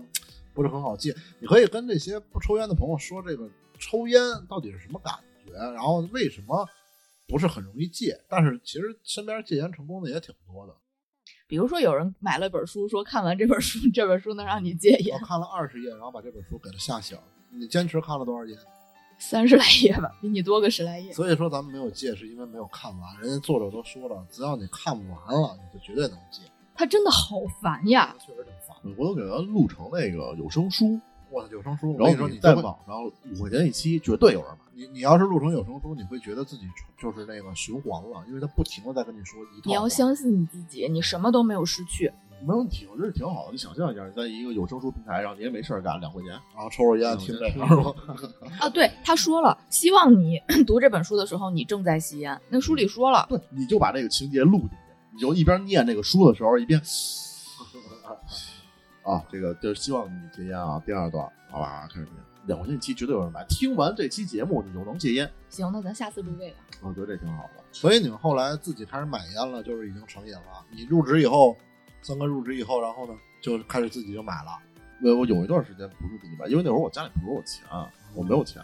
[0.53, 1.15] 不是很好戒。
[1.39, 3.49] 你可以跟这些不抽烟的朋友说，这个
[3.79, 5.15] 抽烟到底是什么感
[5.47, 6.69] 觉，然后为什么
[7.29, 8.21] 不是很容易戒？
[8.29, 10.75] 但是其实身边戒烟成功的也挺多的。
[11.47, 17.17] 比如说有人买了本书，说看完这本书，这本书能让你戒烟我烟，看了二十页，然后把这本书给它吓醒。
[17.53, 18.57] 你坚持看了多少页？
[19.21, 21.13] 三十来页吧，比你多个十来页。
[21.13, 23.21] 所以说咱们没有借，是因为没有看完。
[23.21, 26.41] 人家作者都说了，只要你看完了，你就绝对能借。
[26.75, 28.17] 他真的好烦呀！
[28.19, 28.77] 确实挺烦。
[28.97, 30.99] 我都给他录成那个有声书，
[31.31, 34.59] 我的有声书，我然后跟你说，你在网上五块钱一期，绝对有人买。
[34.73, 36.63] 你你要是录成有声书，你会觉得自己
[36.99, 39.67] 就是那个循环了，因为他不停的在跟你说一套。
[39.67, 42.11] 你要相信你自己，你什么都没有失去。
[42.43, 43.53] 没问题，我觉得挺好的。
[43.53, 47.95] 你想象一下，你在一个有声书平台上，你也没事儿干，两块钱，然后抽抽烟听这个是吧？
[48.61, 52.41] 啊，对，他说了，希望你读这本书的时候，你正在吸烟。
[52.49, 54.77] 那书里说了，对，你就把这个情节录进去，
[55.15, 56.81] 你就一边念这个书的时候，一边
[59.03, 60.83] 啊，这个就是希望你戒烟啊。
[60.85, 63.45] 第二段，好吧，开始念，两块钱一期，绝对有人买。
[63.49, 65.31] 听完这期节目，你就能戒烟。
[65.49, 66.55] 行，那咱下次录这个。
[66.83, 67.63] 我觉得这挺好的。
[67.73, 70.65] 所以你们后来自己开始买烟了，就是已经成瘾了。
[70.71, 71.57] 你入职以后，
[72.03, 74.59] 三哥入职以后，然后呢，就开始自己就买了。
[75.03, 77.65] 我我有一段时间不是自己买，因为那会儿我家里不给我钱，
[78.15, 78.63] 我没有钱。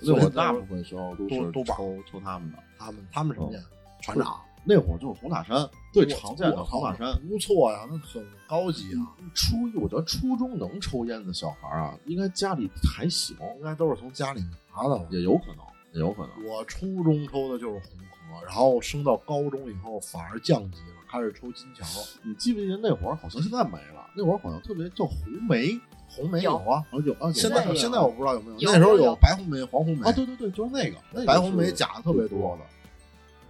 [0.00, 2.58] 所以我大部分时候都是都都抽抽他们的。
[2.78, 3.62] 他们他们什么烟？
[4.00, 4.40] 船长。
[4.64, 7.14] 那会儿就是红塔山，最常见的红塔山。
[7.28, 9.16] 不错呀，那很高级啊。
[9.34, 14.42] 初一，我觉得初中能抽烟的小孩啊，应该家里还行，应该都是从家里
[14.74, 15.06] 拿的。
[15.10, 16.46] 也有可能，也有可能。
[16.46, 17.98] 我初中抽的就是红
[18.38, 21.86] 河，然后升到高中以后反而降级了，开始抽金条。
[22.22, 24.06] 你记不记得那会儿好像现在没了？
[24.14, 25.16] 那会儿好像特别叫红
[25.48, 32.64] 梅，红梅有啊，啊有啊，现在有现在我不知道有没有，有那时候有有白红梅、黄红梅啊，对对对，就是那个那个白红梅假的特别多的。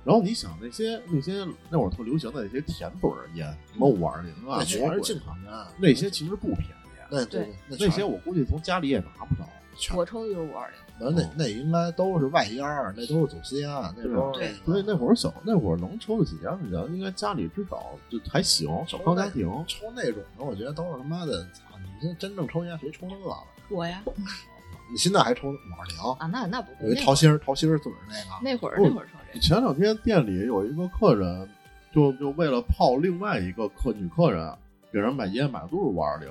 [0.04, 6.72] 然后你想那些那些那会儿特流行的那些甜嘴儿烟，什么五二零啊，那全是进进口烟，那些其实不便宜。
[7.10, 9.48] 那对对那那些我估计从家里也拿不着。
[9.96, 10.76] 我抽的就是五二零。
[11.00, 19.48] 那那那应该都是外烟儿，那都是走私烟，那时候对所以那会儿小，那会儿能抽得起烟的人，应该家里至少就还行，小康家庭。
[19.66, 21.60] 抽那种的，我觉得都是他妈的，操！
[21.78, 23.34] 你这真正抽烟谁抽那个？
[23.70, 24.02] 我呀，
[24.90, 25.96] 你现在还抽五二零？
[26.18, 26.94] 啊，那那不有。
[26.96, 29.40] 桃心儿桃心儿嘴儿那个，那会儿那会儿抽这个。
[29.40, 31.48] 前两天店里有一个客人，
[31.92, 34.52] 就就为了泡另外一个客女客人，
[34.92, 36.28] 给人买烟买的都是五二零。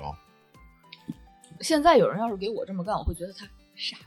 [1.60, 3.46] 现在有人要是给我这么干，我会觉得他
[3.78, 3.96] 傻。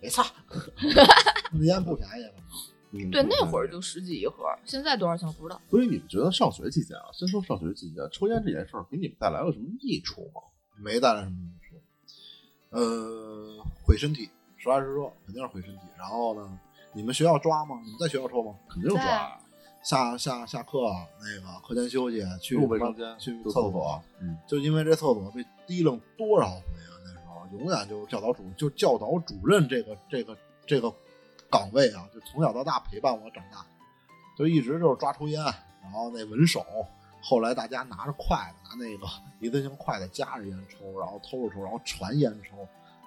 [0.00, 0.22] 别擦，
[1.52, 2.34] 那烟不便宜了。
[2.90, 5.60] 嗯对，那会儿就十几一盒，现在多少钱我不知道。
[5.68, 10.42] 所以你们觉得上学期间啊，先说上学期间抽烟这件事儿给你们带来了什么益处吗？
[10.76, 11.80] 没带来什么益处，
[12.70, 15.80] 呃，毁身体，实话实说，肯定是毁身体。
[15.98, 16.58] 然后呢，
[16.92, 17.80] 你们学校抓吗？
[17.84, 18.54] 你们在学校抽吗？
[18.68, 19.38] 肯定抓呀，
[19.82, 20.78] 下下下课
[21.18, 26.93] 那个课间休息去卫生间去厕所，嗯，就因为这厕所被提楞多少回啊！
[27.58, 30.36] 永远就是教导主就教导主任这个这个
[30.66, 30.92] 这个
[31.50, 33.64] 岗位啊，就从小到大陪伴我长大，
[34.36, 35.42] 就一直就是抓抽烟，
[35.82, 36.64] 然后那闻手。
[37.26, 39.06] 后来大家拿着筷子，拿那个
[39.40, 42.56] 一次性筷子夹着烟抽，然后偷着抽，然后传烟抽。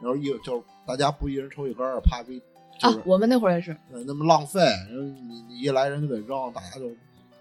[0.01, 2.39] 然后一就是大家不一人抽一根儿，怕被
[2.79, 3.71] 就是啊，我们那会儿也是。
[3.91, 6.91] 呃，那么浪费，你你一来人就得扔，大家就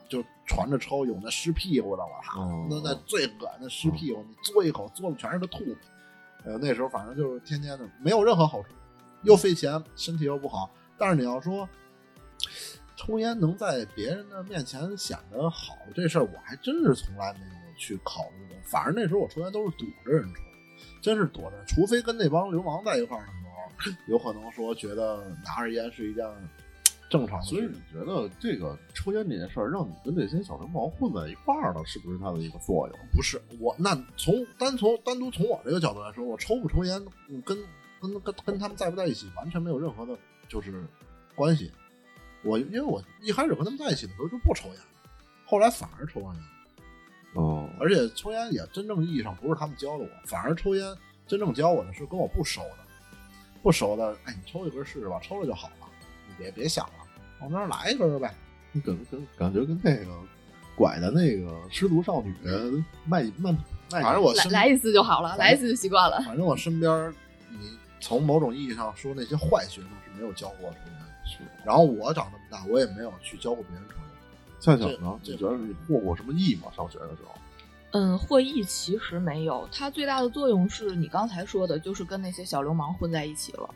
[0.09, 5.75] 就传着抽，有那湿屁股的，我操，哦那那最恶心的湿屁股，你嘬一口，嘬的全是个吐沫。
[6.47, 8.69] 呃，那时候反正就是天天的，没有任何好处，
[9.23, 10.71] 又费钱，身体又不好。
[10.97, 11.69] 但是你要说
[12.97, 18.57] 抽烟能在别人的面前显得好，这事儿我还真是从来没有去考虑过。
[18.65, 20.41] 反正那时候我抽烟都是躲着人抽，
[21.03, 26.25] 真是躲着，除非跟那帮流氓在一块儿的时候，有可能说觉得拿着烟是一件
[27.09, 27.75] 正常的所以你。
[27.93, 32.99] 觉得这个抽烟这件事儿，让你跟这些小流氓混在一块儿了，是不是它的一个作用？
[33.13, 37.57] 不是我，那从单从单独从我这个角度来说，我抽不抽烟，嗯跟
[38.01, 40.17] 跟跟跟他们在不在一起完全没有任何的，
[40.49, 40.85] 就是
[41.35, 41.73] 关系。
[42.43, 44.77] 我因为我一开始跟他们在一起的时候就不抽烟，
[45.47, 46.43] 后来反而抽上烟，
[47.35, 50.95] 哦，而且抽烟也真正意义上不是他们教的我，反而抽烟
[51.27, 52.79] 真正教我的是跟我不熟的，
[53.63, 55.69] 不熟的，哎，你抽一根试试吧，抽了就好
[56.39, 56.93] 别别想了，
[57.41, 58.35] 往那儿来一根呗。
[58.73, 60.13] 你跟跟感觉跟那个
[60.77, 62.35] 拐的那个失足少女
[63.05, 63.53] 卖卖
[63.91, 66.21] 卖，反正我来来一次就好了，来一次就习惯了。
[66.23, 67.15] 反正我身边，
[67.51, 67.71] 你
[68.01, 70.97] 从某种意义上说，那些坏学生是没有教过我抽烟。
[71.25, 74.07] 是然后我长这么大，我也没有去教过别人抽烟。
[74.61, 75.19] 夏小呢？
[75.23, 76.69] 这你觉得你获过什么益吗？
[76.77, 77.35] 上学的时候？
[77.93, 83.75] 嗯，获益其实没有，它最大的作用是你刚才说的，就是跟那些小流氓混在一起了。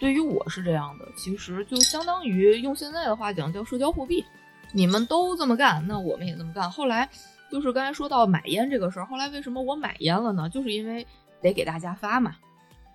[0.00, 4.24] 对于我是这样的，其实就相当于用现在的话讲叫社交货币，
[4.72, 6.68] 你们都这么干，那我们也这么干。
[6.70, 7.08] 后来
[7.50, 10.48] 就是刚才说到买烟这个事儿，后来为什么我买烟了呢？
[10.48, 11.06] 就是因为
[11.42, 12.34] 得给大家发嘛，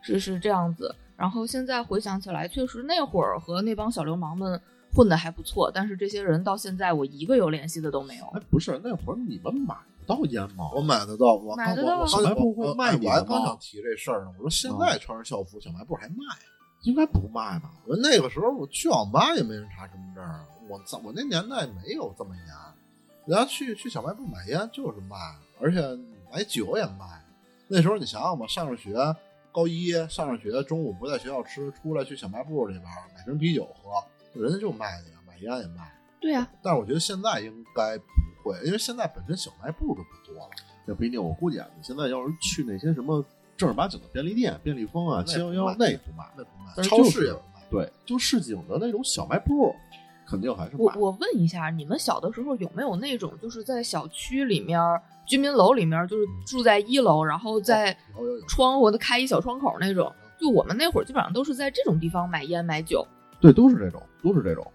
[0.02, 0.94] 是是这样子。
[1.16, 4.60] 然后现在回想起来，确实那会儿和那帮小流氓们
[4.94, 8.26] 混的还不错，但是这些人到现在我一个有联系的都没有。
[8.34, 10.72] 哎，不是，那会儿你们买不到烟吗？
[10.74, 14.32] 我买得到，我买得到我我小卖部会卖哎我还刚想提这事儿呢。
[14.38, 16.16] 我说现在穿着校服，小卖部还卖。
[16.86, 17.72] 应该不卖吧？
[17.86, 22.46] 我那个时候我去网吧也没人查身份证啊，我操，我那年代没有这么严。
[23.26, 25.18] 人家去去小卖部买烟就是卖，
[25.60, 25.82] 而且
[26.32, 27.22] 买酒也卖。
[27.68, 28.96] 那时候你想想吧，上着学，
[29.52, 35.92] 高一上着学，中午不在学校吃，出来去小卖部里边买瓶啤酒喝，人家就卖去，买烟也卖。
[36.22, 38.06] 对呀、但是我觉得现在应该不
[38.44, 40.50] 会，因为现在本身小卖部就不多了。
[40.88, 41.20] 也不一定。
[41.24, 43.26] 我估计啊，你现在要是去那些什么
[43.58, 47.66] 正儿八经的便利店、便利蜂啊、七幺幺那不卖，那不卖，但是超市也不卖。
[47.72, 49.74] 对，就市井的那种小卖部，
[50.28, 50.78] 肯定还是卖。
[50.80, 54.80] 我我问一下，你们小的时候有没有那种就是在小区里面、
[55.26, 57.98] 居民楼里面，就是住在一楼，然后在
[58.48, 60.14] 窗户的开一小窗口那种？
[60.38, 63.08] 就我们那会儿基本上都是在这种地方买烟买酒，
[63.40, 64.70] 对，都是这种，都是这种。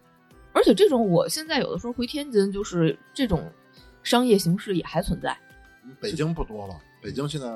[0.52, 3.52] 而且这种我现在有的时候回天津，就是这种
[4.02, 5.36] 商业形式也还存在。
[6.00, 7.46] 北京不多了，北京现在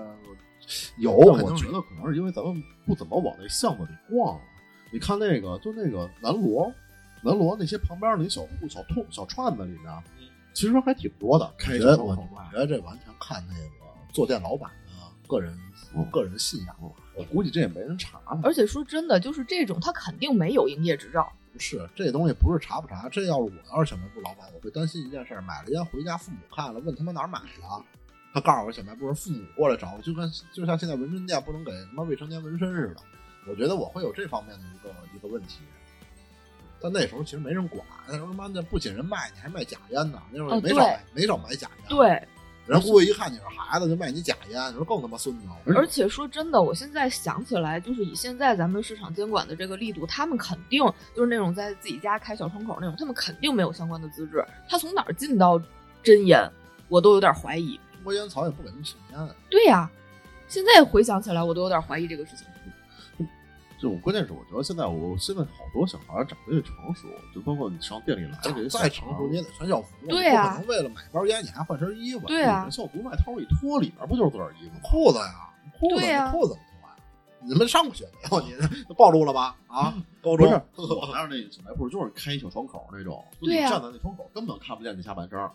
[0.99, 4.41] 有，我觉得可能是因为咱们不怎么往那巷子里逛了。
[4.93, 6.73] 你看那个，就那个南锣，
[7.23, 10.03] 南锣那些旁边那小铺、小通、小串子里面，
[10.53, 11.53] 其实还挺多的。
[11.59, 15.59] 开我觉得我觉得这完全看那个坐店老板的个人
[15.95, 16.77] 嗯个人信仰。
[17.15, 18.41] 我估计这也没人查呢。
[18.43, 21.33] 而且说真的，就是这种他肯定没有营业执照。
[21.53, 27.85] 不是这东西不是查不查，这要是我要是小卖部老板，我会担心一件事：买了烟回家，父母看了，问他妈哪儿买的，
[28.35, 32.97] 他告诉我小卖部是父母过来找我，就跟就像现在纹身店不能给他妈未成年纹身似的。
[33.49, 35.61] 我觉得我会有这方面的一个一个问题。
[36.83, 40.21] 但那时候其实没人管，那时候他妈的不仅人卖，你还卖假烟呢。
[40.33, 42.29] 那时候没少买，没少买假烟。，对，
[42.67, 45.45] 人故意一看你是孩子就卖你假烟，你说更他妈孙子。
[45.75, 50.83] 而且说真的，我现在想起来，就是以现在咱们市场监管的这个力度，他们肯定
[51.15, 54.45] 就是那种在自己家开小窗口那种，他们肯定没有相关的资质。
[54.69, 55.63] 他从哪儿进到
[56.03, 56.51] 真烟，
[56.89, 57.79] 我都有点怀疑。
[58.05, 59.91] 中国烟草也不给他们请烟，对呀、
[60.47, 62.47] 现在回想起来，我都有点怀疑这个事情。
[63.81, 69.89] 这种关键是，我觉得现在我现在好多小孩长得也成熟，就包括你上店里来这些再成熟你也得穿校服。
[70.07, 72.27] 对呀不可能为了买包烟你还换身衣服。
[72.27, 74.81] 对啊校服外套一脱，里面不就是多少衣服吗？
[74.83, 76.97] 裤子呀，裤子，裤子怎么脱呀？
[77.41, 78.41] 你们上过学没有？
[78.43, 78.55] 你
[78.87, 79.57] 这暴露了吧？
[79.67, 85.51] 啊，高中不是，我们那儿那小卖部就是开一小窗口那种，就你站在那窗口根本看不见你下半身儿。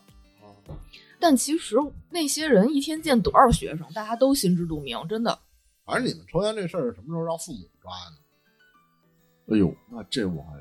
[1.20, 1.76] 但其实
[2.10, 5.38] 那些人一天见多少学生，大家都心知肚明，真的。
[5.86, 8.18] 反正你们抽烟这事儿什么时候让父母抓呢？
[9.52, 10.60] 哎呦，那这我还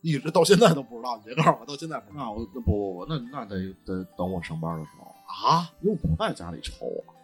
[0.00, 5.70] 一直到现在都不知道，你别告诉我到现在不知道那我那不不不，那那得得等我上班的时候，啊！
[5.82, 7.14] 因为不在家里抽啊。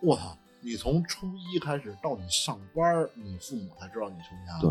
[0.00, 0.36] 我操！
[0.60, 4.60] 你从初一开始到你上班，你父母才知道你抽烟。
[4.60, 4.70] 对，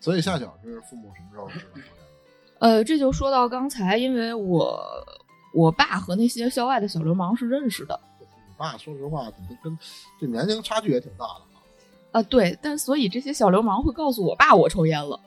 [0.00, 1.92] 所以夏小是父母什么时候知道抽烟的？
[2.60, 4.80] 呃，这就说到刚才，因为我
[5.52, 9.78] 我爸和那些校外的小流氓是认识的你爸说实话，跟跟
[10.20, 11.62] 这年龄差距也挺大的啊。
[12.12, 15.18] 啊、对，但所以这些小流氓会告诉我爸我抽烟了。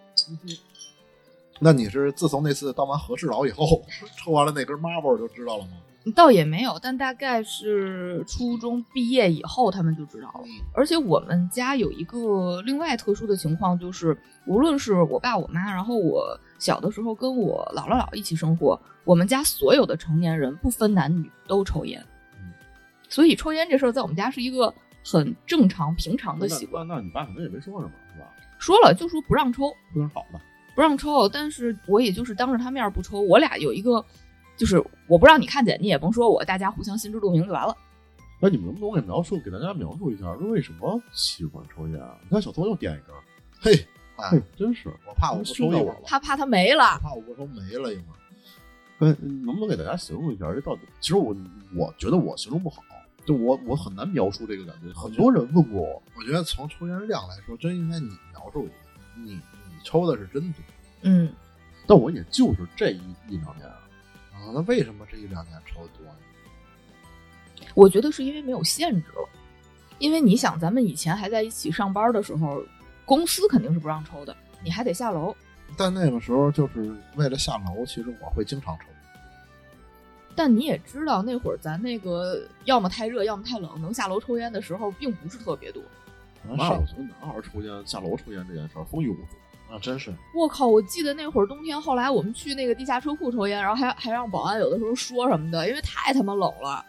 [1.59, 3.83] 那你是自从那次当完和事佬以后，
[4.17, 5.71] 抽完了那根抹布就知道了吗？
[6.15, 10.41] 倒也没有，但大概是初中毕业以后，他们就知道了。
[10.73, 22.03] 而且我们家有一个另外特殊的情况，就是无论是我爸我妈，然后我小的时候跟我姥姥姥姥一起生活，我们家所有的成年人不分男女都抽烟。
[22.39, 22.51] 嗯
[23.07, 26.87] 所以抽烟这事儿在我们家是一个很正常平常的习惯。
[26.87, 28.25] 那那你爸可能也没说什么，是吧？
[28.57, 30.39] 说了就说不让抽，说点好的。
[30.73, 33.19] 不让抽，但是我也就是当着他面不抽。
[33.19, 34.03] 我俩有一个，
[34.57, 37.75] 就是我不让你看见，你也甭说我，大家互相心知肚明就完了。
[38.39, 42.17] 那你们能不能给描述，给大家描述一下，说为什么喜欢抽烟啊？
[42.23, 43.15] 你看小偷又点一根，
[43.59, 43.87] 嘿，
[44.17, 44.89] 哎嘿，，真是。
[45.07, 48.17] 我怕我不抽一会儿了，他怕他没我了，怕我不抽没了一会儿。
[48.99, 50.81] 哎，能不能给大家形容一下这到底？
[50.99, 51.35] 其实我
[51.75, 52.83] 我觉得我形容不好，
[53.25, 54.91] 就我我很难描述这个感觉。
[54.93, 58.73] 很多人问过我，我觉得从抽烟量来说，真应该你描述一下，
[59.15, 59.41] 你你
[59.83, 60.63] 抽的是真多
[61.03, 61.31] 嗯，
[61.87, 63.69] 但我也就是这一一两年，
[64.41, 64.51] 啊。
[64.53, 66.17] 那为什么这一两年抽的多呢？
[67.75, 69.29] 我觉得是因为没有限制了。
[69.99, 72.63] 因为你想，咱们以前还在一起上班的时候，
[73.05, 75.35] 公司肯定是不让抽的，你还得下楼。
[75.77, 78.85] 但那个时候就是为了下楼，其实我会经常抽。
[80.35, 85.83] 但你也知道，那会儿咱那个要么太热，要么太冷，能下楼抽烟的时候并不是特别多。
[86.43, 89.37] 那我觉得男孩抽烟下楼抽烟这件事儿风雨无阻。
[89.71, 90.67] 啊，真是我靠！
[90.67, 96.83] 我记得那会儿冬天，后来我们去那个地下车库抽烟，然后还还让保安有的时候说什么的，因为太他妈冷了。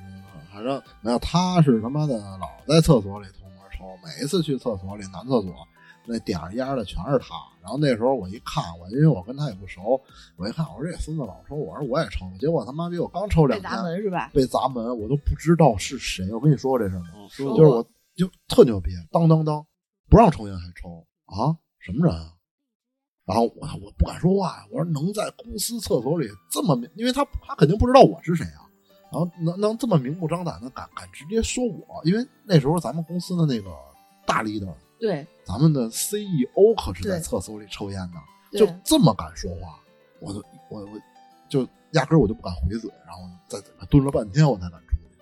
[0.00, 0.22] 嗯，
[0.52, 5.52] 反正没有，他是他妈的老在厕所里偷摸抽，每一次去厕所里男厕所
[6.06, 7.34] 那点儿烟的全是他。
[7.60, 10.00] 然后那时候我一看，我因为我跟他也不熟，
[10.36, 14.30] 我一看我说这孙子老抽，我说我也抽，结果他妈比我刚抽被两天砸门是吧？
[14.32, 16.32] 被砸门，我都不知道是谁。
[16.32, 17.06] 我跟你说过这事吗？
[17.28, 19.66] 说就是我就特牛逼，当当当，
[20.08, 21.58] 不让抽烟还抽啊？
[21.88, 22.34] 什么人啊？
[23.24, 28.68] 然后我我不敢说话呀，我说能在公司厕所里这么明，因为他他肯定不知道我是谁啊，
[29.10, 33.70] 然后能能这么明目张胆的敢敢直接说我，因为那时候咱们公司的那个
[34.26, 35.26] 大 leader，对。
[35.44, 39.78] 咱们的 CEO 可是在厕所里抽烟的，就这么敢说话，
[40.20, 40.88] 我就我我
[41.48, 45.18] 就压根我就不敢回嘴，然后在蹲了半天我才敢出去，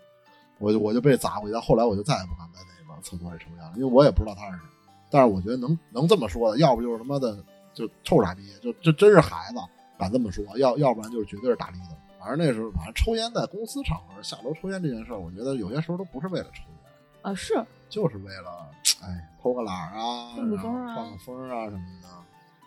[0.59, 4.65] 我就我就被砸过去，但后来我就再也不敢在那个厕所里抽烟了，因为我也不知道他是谁，
[5.11, 7.37] 但是我觉得能能这么说的，要不就是他妈的
[7.73, 9.59] 就臭傻逼，就这真是孩子
[9.99, 11.97] 敢这么说，要要不然就是绝对是大力的。
[12.19, 16.91] 反正那时候，反正抽烟在公司场合下楼抽烟这件事儿，我觉得有些时候都不是为了抽烟，
[17.23, 17.55] 啊是
[17.89, 18.69] 就是为了
[19.01, 22.09] 哎偷个懒儿啊，放个风啊放个风啊什么的。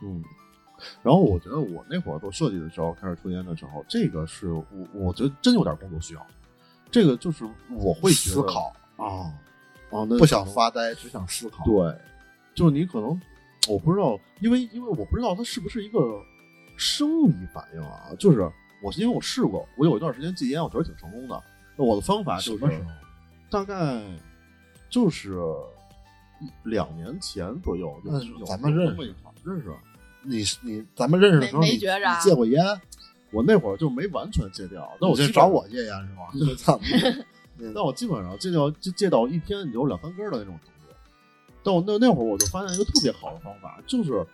[0.02, 0.24] 嗯，
[1.04, 6.26] 然后我觉得我那会儿做设计的时候开始抽烟的时候，这个是我我觉得真有点工作需要，
[6.90, 9.34] 这个就是我会思考啊
[10.18, 11.66] 不想发呆，只想思考。
[11.66, 11.94] 对，
[12.60, 13.20] 就是你可能
[13.70, 16.22] 我不知道，因为因为我不知道它是不是一个
[16.76, 18.42] 生理反应啊，就是
[18.84, 21.42] 我因为我试过，我有一段时间戒烟，我觉得挺成功的。
[21.78, 22.86] 那我的方法就是？
[23.50, 24.04] 大概
[24.90, 25.40] 就是
[26.64, 29.72] 两年前左右，就那是有咱们认识过一场认识。
[30.22, 32.62] 你你咱们认识的时候，没觉着戒过烟？
[33.32, 36.30] 我那会儿就没完全戒掉，那我你基本上是找我戒烟是吧？
[36.50, 36.80] 我操！
[37.62, 40.79] 嗯但我基本上戒掉戒戒到一天有两三根的那种程度。
[41.64, 44.26] 但我那那会儿我就发现一个特别好的方法，就是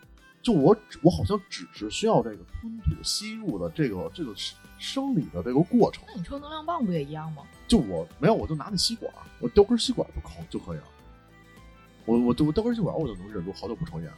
[0.41, 6.03] 就我只我好像只是需要这个吞吐吸入的这个这个生生理的这个过程。
[6.07, 7.43] 那你抽能量棒不也一样吗？
[7.67, 10.83] 就我没有，我就拿那吸管，我叼根吸管就抠就可以了。
[12.05, 14.11] 我我就我叼根吸管，我就能忍住好久不抽烟。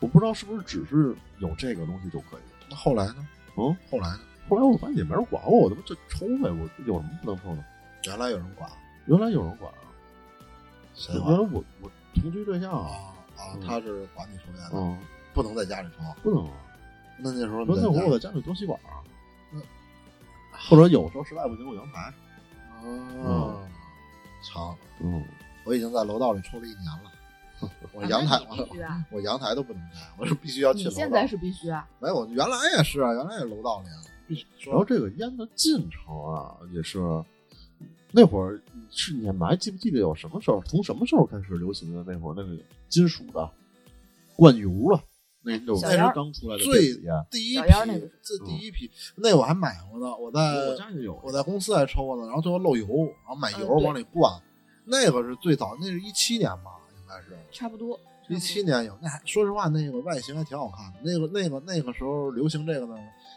[0.00, 2.42] 我不知道是不是只是有这个东西就可以。
[2.70, 3.28] 那后来呢？
[3.56, 4.20] 嗯，后来呢？
[4.48, 7.64] 后来我发现也没人管我，我他妈就抽呗，我有什么不能抽的？
[8.04, 8.70] 原来有人管，
[9.06, 9.84] 原来有人管啊，
[10.94, 11.38] 谁原来？
[11.38, 13.58] 我我同居对象啊，啊！
[13.66, 14.98] 他是管你抽烟的，嗯，
[15.32, 16.02] 不能在家里抽。
[16.22, 16.52] 不能啊。
[17.18, 18.98] 那那时候说那会儿我在在家里叼吸管啊，
[19.52, 19.60] 那
[20.68, 22.12] 或者有时候实在不行，我阳台。
[22.82, 22.88] 家，
[23.22, 23.62] 哦，
[24.42, 24.76] 操！
[25.00, 25.24] 嗯，
[25.64, 27.12] 我已经在楼道里抽了一年了，
[27.92, 28.38] 我啊阳台！
[29.10, 30.96] 我阳台都不能开，我是必须要去你楼道。
[30.96, 31.88] 现在是必须啊！
[32.00, 33.96] 没有，原来也是啊，原来也楼道里啊，
[34.26, 36.98] 必须然后这个烟的进程啊，也是
[38.16, 42.04] 那会儿是你们还记不记得有什么时候，从什么时候开始流行的？
[42.06, 42.56] 那会儿那个
[42.88, 43.50] 金属的
[44.36, 45.02] 灌油的，
[45.42, 46.94] 那那是刚出来的最
[47.28, 47.68] 第一批
[48.22, 50.16] 这第一批，那我还买过呢。
[50.16, 51.20] 我在我家就有。
[51.24, 54.40] 我在公司还抽过呢，然后最后漏油，然后买油往里灌，
[54.84, 57.98] 那个是最早，那是一七年吧，应该是差不多。
[58.28, 58.96] 一七年有。
[59.02, 61.00] 那还说实话，那个外形还挺好看的。
[61.02, 62.94] 那个那个那个时候流行这个呢，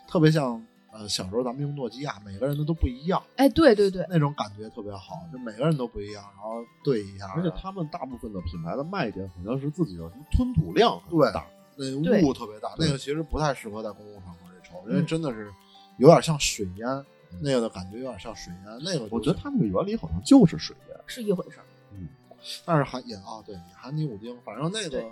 [0.08, 0.64] 特别像
[0.98, 15.54] 呃小时候咱们用诺基亚，每个人的都不一样，哎，对对对，那种感觉特别好，就每个人都不一样，然后对一下，而且他们大部分的品牌的卖点好像是自己的什么吞吐量很对大，那对雾特别大，那个其实不太适合在公共场合里抽，因嗯为真的是
[15.98, 17.06] 有点像水烟，
[17.42, 20.98] 那个的感觉有点像水烟，那个我觉得它那个原理好像就是水烟。
[21.06, 21.66] 是一回事儿。
[21.94, 22.08] 嗯
[22.66, 25.04] 但是含也啊，对，也含尼古丁，反正那个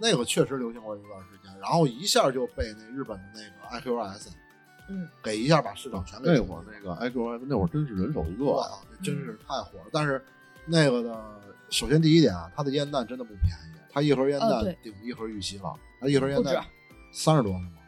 [0.00, 4.28] 那个确实流行过一段时间，然后一下就被那日本的那个 IQS，
[4.88, 9.86] 嗯，给一下把市场全给那会儿那个 i q s 那会儿真是人手一个啊，我操，这真是太火了。
[9.92, 10.24] 但是
[10.64, 11.24] 那个呢，
[11.70, 16.64] 首先第一点啊，它的烟弹真的不便宜，它一盒烟弹顶一盒玉溪了，它一盒烟弹
[17.12, 17.78] 三十多呢嘛。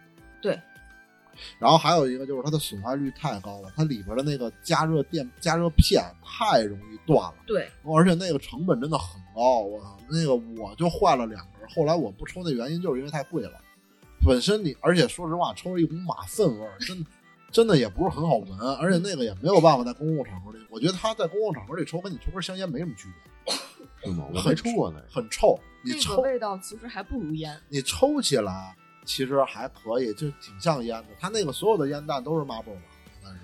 [0.42, 0.58] 对。
[1.61, 9.61] 然后还有一个就是它的损坏率太高了，它里边的那个加热电、加热片太容易断了，对，而且那个成本真的很高。
[9.61, 13.52] 我操，那个我就换了两根，后来我不抽那原因就是因为太贵了。
[14.24, 17.07] 本身你，而且说实话，抽了一股马粪味儿，真
[17.50, 20.59] 真的也不是很好闻，而且那个也没有办法在公共场合里。
[20.70, 23.09] 我觉得他在公共场合里抽，跟你抽根香烟没什么区
[23.44, 23.54] 别，
[24.04, 24.26] 是吗？
[24.33, 25.07] 我很没抽过那个。
[25.11, 25.59] 很臭。
[25.83, 27.59] 你那抽个味道其实还不如烟。
[27.68, 31.09] 你抽起来其实还可以，就挺像烟的。
[31.18, 32.83] 它那个所有的烟弹都是 marble 吧，
[33.22, 33.38] 应该是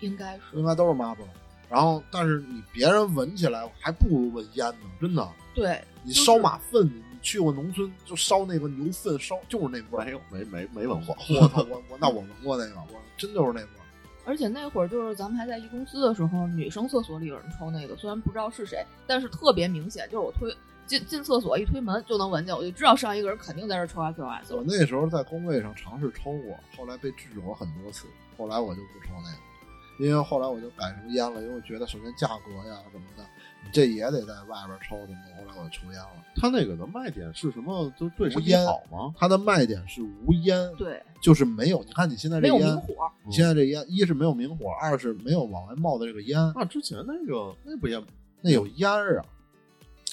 [0.00, 1.28] 应该是应该都是 marble。
[1.68, 5.28] 然后，但是你别人闻起来还不如闻烟呢，真的。
[5.54, 10.04] 对，你烧马粪，你去过农村就烧那个牛粪，烧就是那味儿。
[10.04, 11.16] 没有，没没没闻过。
[11.28, 13.82] 我操， 我我那我闻过那个，我真就是那味儿。
[14.24, 20.56] 而且那会儿就是咱们还在一公司的时候，女生厕所里有人抽那个，虽然不知道是谁，但是特别明显，就是我推
[20.86, 24.54] 进进厕所一推门就能闻见，我就知道上一个人肯定在这儿抽 IQS。
[24.54, 28.06] 我那时候在工位上尝试抽过，后来被制止过很多次，
[28.38, 33.24] 后来我就不抽那个，因为后来我就改成烟了，因为我觉得首先价格呀什么的，
[33.55, 35.20] 你这也得在外边抽的嘛。
[35.38, 36.10] 后来我抽烟了。
[36.36, 37.92] 它那个的卖点是什么？
[37.98, 39.14] 就对身体无烟好吗？
[39.16, 41.82] 它的卖点是无烟，，对，就是没有。
[41.84, 42.94] 你看你现在这烟，有明火，
[43.24, 48.02] 你现在这烟，一是没有明火，二是没有往外冒的这个烟，那之前那个那不也？
[48.42, 49.26] 那有烟儿啊。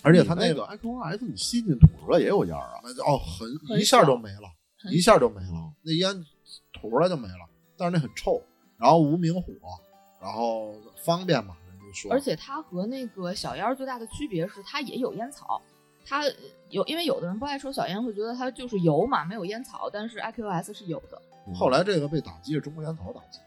[0.01, 2.82] 而且它那个 i q s 你吸进吐出来也有烟儿啊。
[3.06, 4.49] 哦，很很一下少就没了，
[4.91, 6.14] 一下就没了，那烟
[6.74, 8.41] 吐出来就没了，但是那很臭，
[8.78, 9.54] 然后无明火，
[10.22, 10.74] 然后
[11.06, 11.56] 方便嘛，
[11.94, 15.62] 说，而且它和那个小烟儿最大的区别是，它也有烟草。
[16.06, 16.24] 它
[16.70, 19.89] 有，因为有的人不爱抽小烟，会觉得它就是油嘛，没有烟草。
[19.89, 21.22] 但是 IQS 是有的。
[21.56, 23.39] 后来这个被打击是中国烟草打击，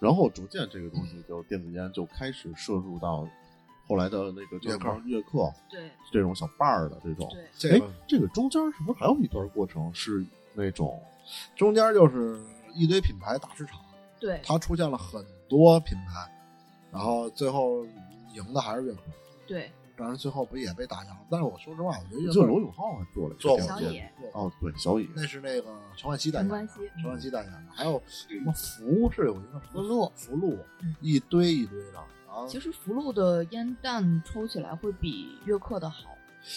[0.00, 3.28] 然后逐渐这个东西就电子烟就开始摄入到
[3.86, 7.28] 后来的那个乐客乐客对这种小伴儿的这种。
[7.30, 10.98] 对，哎这个，这个中间是不是还有一段过程是那种
[11.54, 12.40] 中间就是
[12.74, 13.80] 一堆品牌打市场，
[14.18, 16.30] 对，它出现了很多品牌，
[16.96, 17.84] 然后最后
[18.32, 19.00] 赢的还是乐克，
[19.46, 21.18] 对，当然最后不也被打压了。
[21.30, 31.92] 但是我说实话，我觉得乐就客罗永浩还做了一个做过小野哦，对，小野，那是那个陈冠希代言的，陈冠希代言的，还有什么福是有一个福禄福禄嗯，一堆一堆的。
[32.26, 36.16] 然后其实福禄的烟弹抽起来会比约克的好。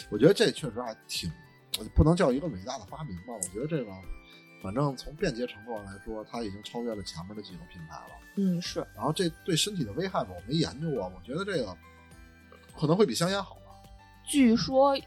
[0.09, 1.29] 我觉得这确实还挺，
[1.95, 3.33] 不能叫一个伟大的发明吧。
[3.33, 3.91] 我觉得这个，
[4.62, 8.12] 反正从便捷程度上来说，它已经超越了前面的几个品牌了。
[8.36, 8.86] 嗯，是。
[8.95, 11.76] 然后这对身体的危害吧，我没研究过，我觉得这个
[12.78, 13.62] 可能会比香烟好吧。
[14.26, 14.97] 据说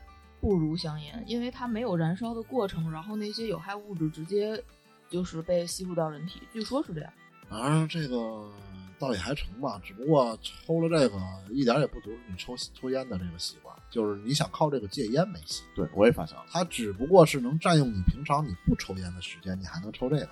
[0.41, 4.63] 不如香烟，因为它没有燃烧的过程，然后那些有害物质直接
[5.09, 6.43] 就是被吸入到人体。
[6.53, 7.13] 据说是这样。
[7.49, 8.51] 反正这个
[8.99, 11.19] 倒也还成吧，只不过抽了这个
[11.51, 15.63] 一点也不阻止你抽抽烟的这个习惯，就是你想靠这个戒烟没戏。
[15.77, 20.29] 对我也发现了，它只不过是能占用你平常你不抽烟的时间，你还能抽这个。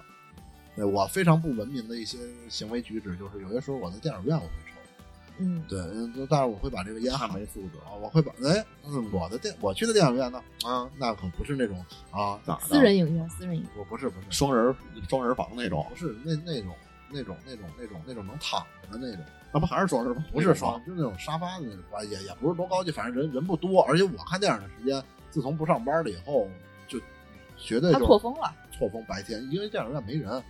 [0.77, 2.17] 对我非常不文明的一些
[2.49, 4.81] 行为举止，就是有些时候我在电影院我会抽，
[5.39, 12.61] 嗯，对，嗯但是我会把这个烟含他没素质啊，我会把哎，嗯我的电我去的电影院呢啊，那可不是那种啊，咋的？
[12.67, 13.71] 私人影院，私人影院。
[13.77, 14.75] 我不是不是双人
[15.09, 16.75] 双人房那种，不是那那种
[17.11, 20.25] 那种那种那种那种能躺着的那种，那不还是双人房？
[20.33, 26.49] 不是双，就那种沙发的那种吧，也也不是多高级，反正人人不多，而且我看电影的时间，自从不上班了以后，
[26.87, 26.99] 就
[27.57, 28.55] 绝对他就错峰了。
[28.73, 30.43] 错峰白天，因为电影院没人，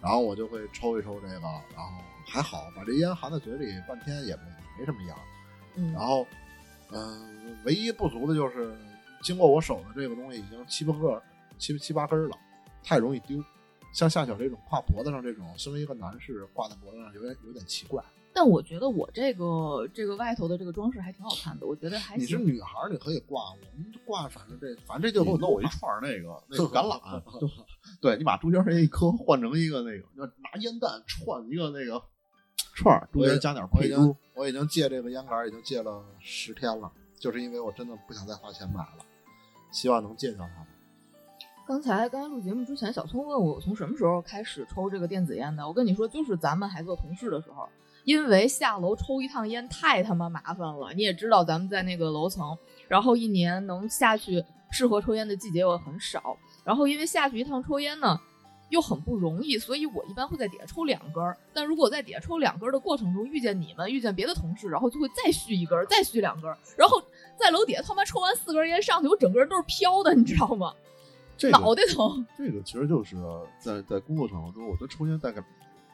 [0.00, 1.90] 然后我就会抽一抽这个，然后
[2.26, 4.42] 还好把这烟含在嘴里半天也没
[4.78, 5.14] 没什么烟。
[5.74, 6.24] 嗯，然后，
[6.92, 8.76] 嗯、唯一不足的就是
[9.22, 11.20] 经过我手的这个东西已经七八个、
[11.58, 12.36] 七七八根了，
[12.84, 13.42] 太容易丢。
[13.92, 18.02] 像夏小这种挂脖子上这种，身为一个男士挂在脖子上有点有点奇怪。
[18.34, 22.38] 但我觉得我这个这个外头的这个装饰还挺好看的，我觉得还你是。
[22.38, 27.22] 女孩儿，你可以挂，我们挂反正这反正这就给我弄我一串儿那个 那个橄榄，
[28.00, 32.02] 对你把中间那一颗换成一个那个，就拿烟弹串一个那个
[32.74, 34.16] 串儿，中间加点我已配珠。
[34.34, 36.90] 我已经戒这个烟杆已经戒了十天了，
[37.20, 39.04] 就是因为我真的不想再花钱买了，
[39.70, 40.71] 希望能戒掉它们。
[41.64, 45.66] 刚才刚才录节目之前，小聪问我从什么时候开始抽这个电子烟的。
[45.66, 47.68] 我跟你说，就是咱们还做同事的时候，
[48.04, 50.92] 因为下楼抽一趟烟太他妈麻烦了。
[50.94, 52.58] 你也知道，咱们在那个楼层，
[52.88, 58.18] 然后一年能下去适合抽烟的季节又很少，然后因为下去一趟抽烟呢。
[58.70, 61.36] 又很不容易，所以我一般会在底下抽两根儿。
[61.52, 66.98] 但如果在底下抽两根儿的过程中遇见你们，遇见别的同事，然后就会再续一根儿，再续两根儿，然后
[67.38, 70.72] 在楼底下他妈抽完四根烟上去，我整个人都是飘的，你知道吗？
[71.42, 72.24] 这个脑袋疼。
[72.38, 73.16] 这个其实就是
[73.58, 75.42] 在在工作场合中，我觉得抽烟大概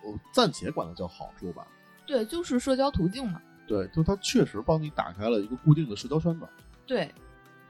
[0.04, 1.66] 我暂且管它叫好处吧。
[2.06, 3.40] 对，就是社交途径嘛。
[3.66, 6.46] 对，就它确实帮你打开了一个固定的社交圈子，
[6.86, 7.12] 对，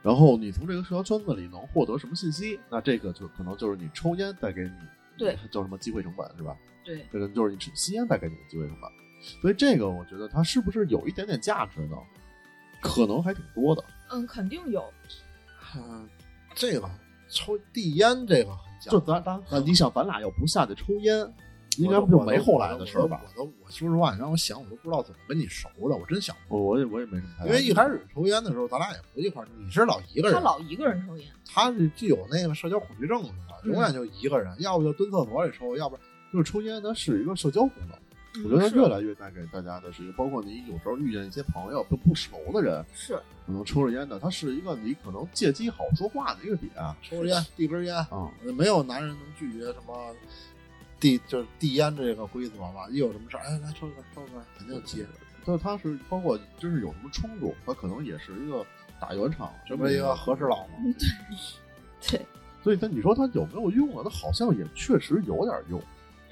[0.00, 4.70] 然后你从这个社交圈子里能获得什么信息，那这个就可能就是你抽烟带给你
[5.16, 6.56] 对叫什么机会成本是吧？
[6.84, 8.90] 对，这个就是你吸烟带给你的机会成本。
[9.40, 11.96] 所以这个我觉得它是不是有一点点价值呢？
[12.80, 13.84] 可能还挺多的。
[14.10, 14.84] 嗯，肯定有。
[15.76, 16.08] 嗯，
[16.54, 16.88] 这个
[17.28, 21.18] 抽递烟这个很讲就咱咱那你想，咱俩要不下去抽烟，
[21.78, 23.20] 应该不就没后来的事儿吧？
[23.24, 27.46] 我都我说实话，你让我想，我都不知道怎么跟你熟的，我真想不我我也我也没什么太。
[27.46, 31.26] 因为一开始抽烟的时候，咱俩也不一块儿，你是老一个人，他老一个人抽烟。
[31.46, 33.56] 他是具有那个社交恐惧症是吧？
[33.64, 37.98] 嗯永远就一个人，要不就蹲厕所里抽，要不然就是抽烟，它是一个社交功能。
[38.44, 43.14] 我觉得它越来越带给大家的是一个，包括你有时候遇见一些朋友就不熟的人，是
[43.46, 46.96] 可能抽着烟的，他是一个你可能借机好说话的一个点啊。
[47.02, 50.14] 抽着烟递根烟，嗯没有男人能拒绝什么
[51.00, 52.88] 递就是递烟这个规则吧？
[52.90, 55.06] 一有什么事儿，哎，来抽一根，抽一根，肯定接。
[55.46, 58.64] 就他是包括真是有什么冲突，他可能也是一个
[59.00, 60.74] 打圆场，这不是一个和事佬吗？
[62.00, 62.26] 对，对
[62.62, 64.02] 所以但你说他有没有用啊？
[64.04, 65.80] 他好像也确实有点用。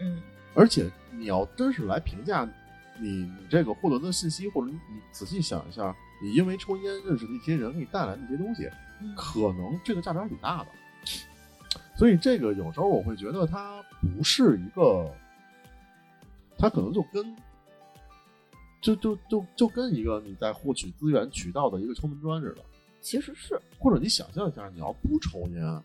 [0.00, 0.20] 嗯，
[0.56, 2.48] 而且你要真是来评价
[2.98, 8.68] 你你这个获得的信息，或者你你仔细想一下，你因为抽烟认识的一些人给你带来的一些东西，
[9.02, 10.70] 嗯可能这个价值还挺大的。
[11.94, 15.14] 所以这个有时候我会觉得它不是一个，
[16.58, 17.36] 它可能就跟
[18.80, 22.62] 就就就就跟一个你在获取资源渠道的一个敲门砖似的。
[23.02, 25.82] 其实是或者你想象一下，你要不抽烟，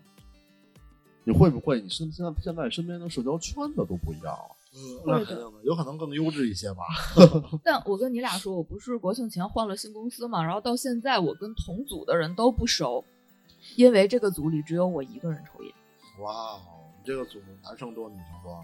[1.25, 4.55] 你会不会你身现在现在身边的社交圈子都不一样了？
[5.05, 6.83] 那肯定的，有可能更优质一些吧。
[7.63, 13.03] 但我跟你俩说，我不是国庆前换了新公司嘛，然后到现在我跟同组的人都不熟，
[13.75, 15.73] 因为这个组里只有我一个人抽烟，
[16.19, 16.61] 哇哦，
[16.97, 18.57] 你这个组男生多，女生多？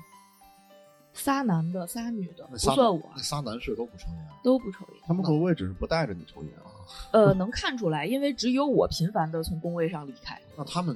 [1.13, 4.27] 仨男的，仨女的，不算我那仨男士都不抽烟。
[4.43, 5.01] 都不抽烟。
[5.05, 6.69] 他们会不会只是不带着你抽烟啊？
[7.11, 10.39] 呃，能看出来，因为只有我频繁的从工位上离开。
[10.55, 10.95] 那他们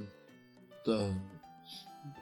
[0.84, 1.14] 的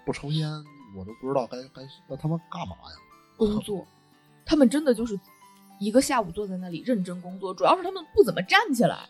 [0.05, 0.51] 不抽烟，
[0.97, 2.97] 我都不知道该该那他们干嘛呀？
[3.37, 3.87] 工作，
[4.45, 5.19] 他们真的就是
[5.79, 9.09] 一个下午坐在那里认真工作，主要是他们不怎么站起来，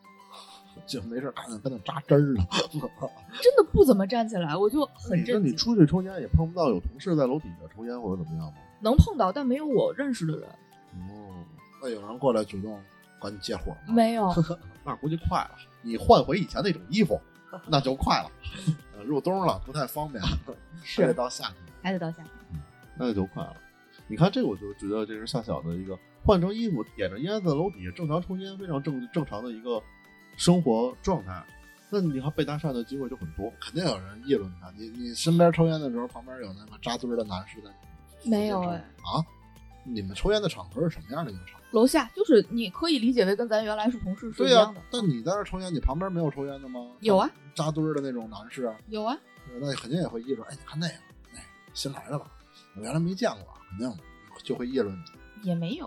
[0.86, 2.44] 就没事干那跟那扎针儿呢。
[3.42, 5.52] 真的不怎么站起来，我就很那你。
[5.54, 8.58] 出去抽烟也碰不到有同事在楼底下抽烟或者怎么样吗？
[8.80, 10.48] 能碰到，但没有我认识的人，
[11.08, 11.44] 哦，
[11.82, 12.78] 那有人过来主动
[13.18, 13.94] 管你借火吗？
[13.94, 14.30] 没有。
[14.84, 15.50] 那估计快了。
[15.82, 17.18] 你换回以前那种衣服，
[17.68, 18.30] 那就快了，
[18.96, 20.22] 呃入冬了不太方便，
[20.82, 21.56] 是还得到夏天。
[21.82, 22.30] 还得到夏天。
[22.96, 23.56] 那就快了。
[24.08, 29.82] 你看这个，我就觉得这是夏小的一个换成衣服，点着烟在楼底下正常抽烟，非常正正常的一个
[30.36, 31.44] 生活状态。
[31.88, 33.52] 那你看被搭讪的机会就很多。
[33.60, 34.70] 肯定有人议论他。
[34.76, 37.70] 你你身边抽烟的时候，旁边有那个扎堆的男士在
[38.28, 39.22] 没有哎，啊？
[39.86, 41.66] 你们抽烟的场合是什么样的一个场合？
[41.72, 44.80] 楼下就是你可以理解为跟咱原来是同事是对呀、一样的。
[44.90, 46.80] 但你在这儿抽烟，你旁边没有抽烟的吗？
[47.00, 49.16] 有啊，扎堆儿的那种男士，有啊，
[49.60, 50.46] 那肯定也会议论。
[50.48, 50.94] 哎，你看那个，
[51.36, 52.30] 哎，新来的吧？
[52.76, 53.98] 我原来没见过，肯定
[54.42, 55.48] 就会议论你。
[55.48, 55.86] 也没有。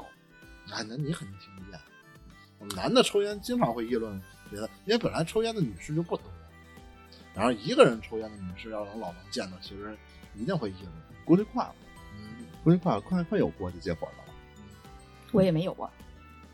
[0.72, 1.80] 哎，那你肯定听不见。
[2.60, 6.26] 我们男的抽烟经常会议论别的，因为本来抽烟的女士就不多，
[7.34, 9.98] 然后一个人抽烟的女士要能老能见到，其实
[10.36, 10.92] 一定会议论。
[11.26, 11.74] 估计快了，
[12.78, 14.34] 快了，快快有过去接火的了。
[15.32, 15.90] 我也没有啊。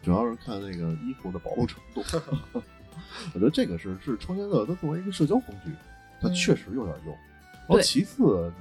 [0.04, 2.04] 主要是看那个衣服的保护程度。
[3.34, 5.72] 我觉得这个是是抽烟的，它作为一个社交工具，
[6.22, 7.16] 它嗯确实有点用。
[7.68, 8.52] 然后其次，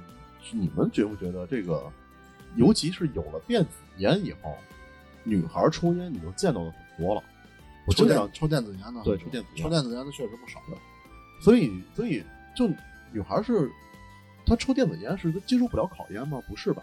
[0.51, 1.91] 你们觉不觉得这个，
[2.55, 4.57] 尤其是有了电子烟以后，
[5.23, 7.23] 女孩抽烟你就见到的很多了。
[7.85, 10.77] 我抽电经常，抽电子烟的，对抽电子烟抽电子烟的确实不少的。
[11.41, 12.23] 所以所以
[12.55, 12.67] 就
[13.11, 13.69] 女孩是，
[14.45, 16.41] 她抽电子烟是她接受不了考验吗？
[16.47, 16.81] 不是吧？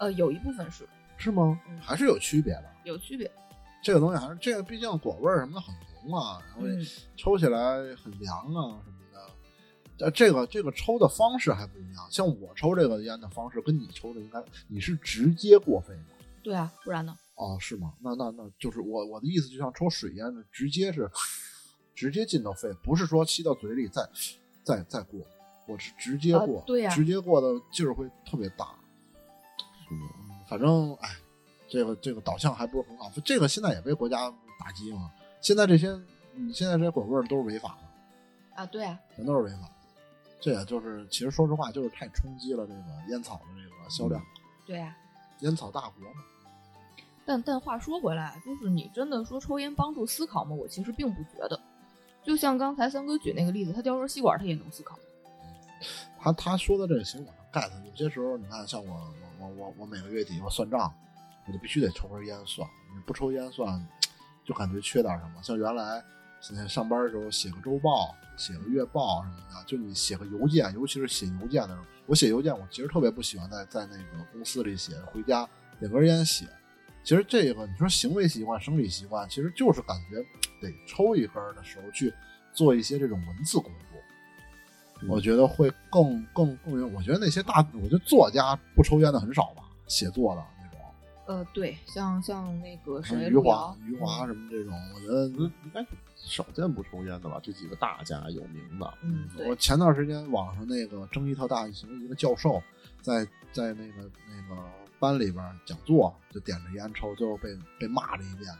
[0.00, 1.60] 呃，有一部分是是吗？
[1.80, 2.64] 还是有区别的。
[2.84, 3.30] 有区别。
[3.82, 5.74] 这个东西还是这个，毕竟果味儿什么的很
[6.04, 6.84] 浓啊，然后嗯，
[7.16, 10.04] 抽起来很凉啊什么的。
[10.04, 16.04] 呃，这个这个抽的方式还不一样，像我抽这个烟的方式跟你抽的应该，你是直接过肺吗？
[16.42, 17.14] 对啊，不然呢？
[17.34, 17.92] 哦，是吗？
[18.00, 21.10] 那那那就是我我的意思，就像抽水烟的，直接是
[21.94, 24.08] 直接进到肺，不是说吸到嘴里再
[24.62, 25.20] 再再过，
[25.66, 28.74] 我是直接啊过，对呀直接过的劲儿会特别大。
[30.48, 31.08] 反正哎，
[31.68, 35.10] 这个这个导向还不是很好，这个现在也被国家打击嘛。
[35.40, 35.88] 现在这些，
[36.34, 39.72] 你现在这些果味儿都是违法的，啊，对啊，全都是违法的。
[40.40, 44.22] 这也就是，其实说实话，就是太冲击了这个烟草的这个销量，
[44.66, 44.96] 对啊。
[45.40, 46.20] 烟草大国嘛。
[47.24, 50.54] 但但话说回来，就是你真的说抽烟帮助思考吗？
[50.54, 51.60] 我其实并不觉得。
[52.22, 54.98] 就像刚才三哥举那个例子，他叼根吸管，他也能思考。
[56.18, 60.92] 他他说的这个其实我能 get，有些时候你看，像我我我我我每个月底我算账，
[61.46, 63.86] 我就必须得抽根烟算，你不抽烟算，
[64.44, 65.42] 就感觉缺点什么。
[65.42, 66.04] 像原来
[66.40, 76.46] 现在上班的时候写个周报、写个月报什么的，就你写个邮件，尤其是写邮件的时候，我写邮件我其实特别不喜欢在在那个公司里写，回家点根烟写。
[77.02, 80.16] 其实这个你说行为习惯、生理习惯，其实就是感觉
[80.60, 82.12] 得抽一根的时候去
[82.52, 83.89] 做一些这种文字工作。
[85.08, 90.78] 我觉得会更更更有，我觉得那些大，我觉得作家不抽烟的很少吧，写作的那种，
[91.26, 97.40] 呃，对，像像那个谁，余、华余华什么这种，我觉得应该是少见不抽烟的吧？
[97.42, 102.62] 这几个大家有名的，嗯，我，前段时间网上那个争议特大，什么一个教授
[103.00, 104.62] 在在那个那个
[104.98, 108.52] 班里边讲座，就点着烟抽，最后被被骂了一遍。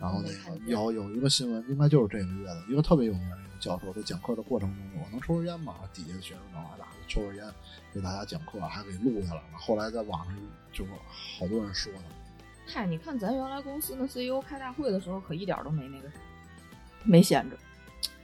[0.00, 5.74] 然后那个有有一个新闻，应该就是这个月的一个特别有名的一个教授，在讲课的过程中，我能抽根烟吗？
[5.92, 7.44] 底下的学生脑袋大抽根烟，
[7.92, 9.58] 给大家讲课，还给录下来了。
[9.58, 10.34] 后来在网上
[10.72, 10.90] 就是
[11.38, 16.16] 好多人说他，嗨，你看咱原来公司那 CEO 开大会的时候，可一点都没那个啥，
[17.04, 17.56] 没闲着。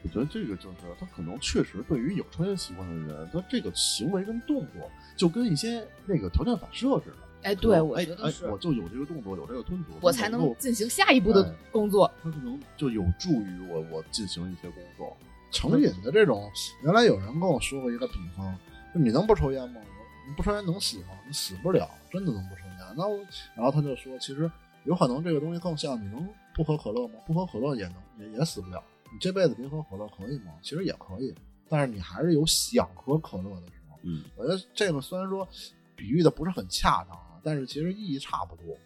[0.03, 7.17] 我觉得这个就是他可能确实对于有抽烟习惯的人，他这个行为跟动作就跟一些那个条件反射似的。
[7.47, 12.11] 哎，对，我哎哎觉得是，我就有这个动作，有这个吞吐，我才能进行下一步的哎工作。
[12.21, 15.17] 他可能就有助于我我进行一些工作。
[15.53, 16.51] 成瘾的这种，
[16.83, 18.53] 原来有人跟我说过一个比方，
[18.93, 19.81] 就你能不抽烟吗？
[20.29, 21.11] 你不抽烟能死吗？
[21.25, 22.95] 你死不了，真的能不抽烟。
[22.97, 23.17] 那我，
[23.55, 24.51] 然后他就说，其实
[24.83, 27.15] 有可能这个东西更像你能不喝可乐吗？
[27.25, 28.83] 不喝可乐也能也也死不了。
[29.13, 30.53] 你这辈子别喝可乐可以吗？
[30.61, 31.33] 其实也可以。
[31.69, 33.99] 但是你还是有想喝可乐的时候。
[34.03, 35.47] 嗯，我觉得这个虽然说
[35.95, 38.77] 比喻的不是很恰当啊，但是其实意义差不多，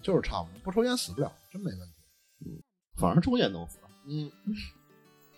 [0.00, 0.58] 就是差不多。
[0.64, 1.94] 不抽烟死不了，真没问题。
[2.46, 2.62] 嗯
[2.96, 3.78] 反而抽烟能死。
[4.06, 4.32] 嗯，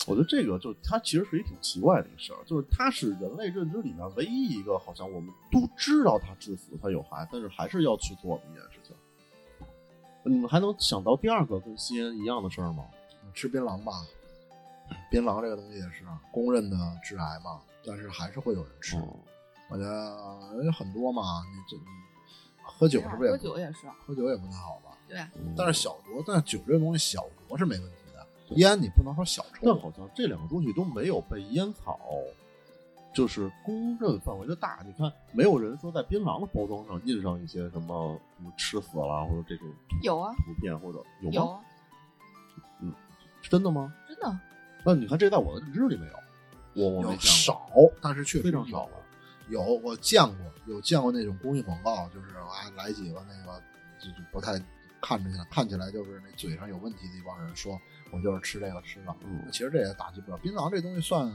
[0.07, 8.95] 我觉得这个就它其实是一挺奇怪的一个事儿，就是它是人类认知里面唯一一个好像我们都知道它致死、它有害，但是还是要去做的一件事情。
[10.25, 12.85] 你们还能想到第二个跟吸烟一样的事儿吗？
[13.35, 13.93] 吃槟榔吧，
[15.11, 18.97] 槟榔这个东西也是啊公认的致癌嘛，但是还是会有人吃。
[18.97, 19.19] 哦
[19.71, 21.77] 我觉得有很多嘛，你这
[22.63, 24.97] 喝酒是不是也喝酒也是，喝酒也不太好吧？
[25.09, 29.61] 对，嗯但是小酌，但是酒这个东西小酌是没问题的，烟你不能说小抽。
[29.63, 31.99] 但好像这两个东西都没有被烟草
[33.15, 34.81] 就是公认范围的大。
[34.87, 39.67] 你看，没有人说在槟榔的包装上印上一些什么什么吃死了或者这种
[40.03, 41.35] 有啊图片，或者有吗？
[41.35, 41.61] 有啊，
[42.81, 42.93] 嗯
[43.43, 43.93] 真的吗？
[44.09, 44.41] 真的
[44.85, 46.15] 那你看，这在我的认知里没有，
[46.75, 48.93] 我我没有见过，少，但是确实有非常少了。
[49.53, 50.37] 有我见过，
[50.67, 53.63] 有见过那种公益广告，就是啊来几个那个
[54.01, 54.53] 就就不太
[55.03, 57.79] 看着起来看起来就是那嘴上有问题的一帮人说，
[58.11, 59.15] 我就是吃这个吃的。
[59.25, 60.39] 嗯其实这也打击不了。
[60.39, 61.31] 槟榔这东西算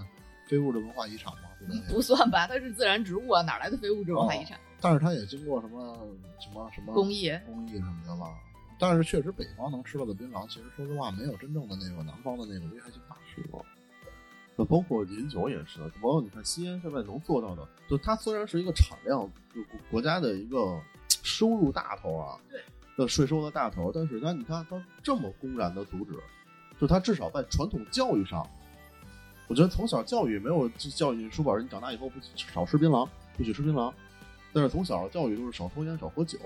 [0.47, 1.49] 非物质文化遗产吗？
[1.59, 1.85] 对吧？
[1.89, 2.47] 不算吧？
[2.47, 4.59] 它是自然植物啊，哪来的非物质文化遗产？
[4.81, 5.95] 但是它也经过什么
[6.39, 8.33] 什么什么工艺工艺什么的吧。
[8.79, 13.15] 但是确实北方能吃到的槟榔，其实说实话没有真正的那个南方的那个危害性大。
[14.59, 19.21] 那包括饮酒也是，包括你看吸烟现在能做到的，就它虽然是一个产量，
[19.53, 20.81] 就国国家的一个
[21.21, 22.59] 收入大头啊，对，
[22.97, 26.13] 的税收的大头，但是它你看它这么公然的阻止，
[26.81, 28.49] 就它至少在传统教育上，
[29.47, 33.93] 我觉得从小教育没有就教育书本儿，你长大以后不少吃槟榔，不许吃槟榔，
[34.53, 36.39] 但是从小教育就是少抽烟少喝酒，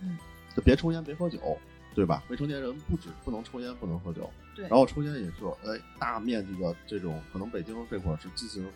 [0.00, 0.16] 嗯，
[0.54, 1.58] 就别抽烟别喝酒，
[1.96, 2.22] 对吧？
[2.28, 5.32] 未成年人不止不能抽烟不能喝酒，对然后抽烟也是，
[5.64, 8.70] 哎，大面积的这种，可能北京这块儿是进行，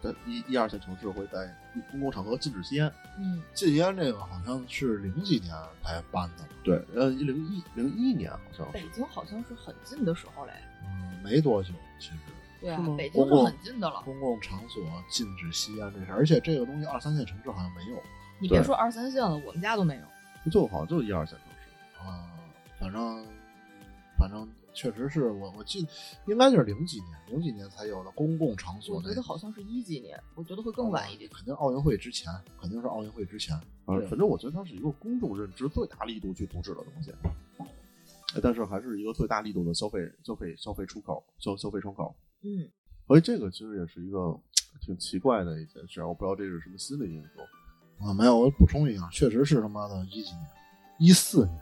[0.00, 1.52] 在一一二线城市会在
[1.90, 2.90] 公共场合禁止吸烟。
[3.18, 5.52] 嗯，禁烟这个好像是零几年
[5.82, 10.52] 才办的，对，呃，零一零一年好像是北京好像是很近的时候嘞。
[10.84, 12.14] 嗯，没多久其实。
[12.60, 14.00] 对啊，北京是很近的了。
[14.04, 18.00] 公共场所禁止吸烟这事儿，而且这个东西二三线城市好像没有
[18.38, 20.50] 你别说二三线了，我们家都没有。
[20.52, 22.06] 就好像就是一二线城市。
[22.06, 22.29] 啊、
[22.80, 23.26] 反正
[24.18, 25.88] 反正确实是我我记得
[26.26, 29.02] 应该就是零几年，零几年才有的公共场所我。
[29.02, 31.30] 觉得好像是一几年，我觉得会更晚一点。
[31.30, 33.54] 肯定奥运会之前，肯定是奥运会之前。
[33.84, 37.12] 啊，反正我觉得它是一个公众认知最大力度去阻止的东西，
[38.34, 42.14] 哎但是还是一个最大力度的消费消费消费出口消消费窗口。
[42.42, 42.70] 嗯，
[43.06, 44.38] 所以这个其实也是一个
[44.80, 48.06] 挺奇怪的一件事，我不知道这是什么心理因素。
[48.06, 50.46] 啊，没有，我补充一下，确实是他妈的一几年，
[51.00, 51.60] 一四年，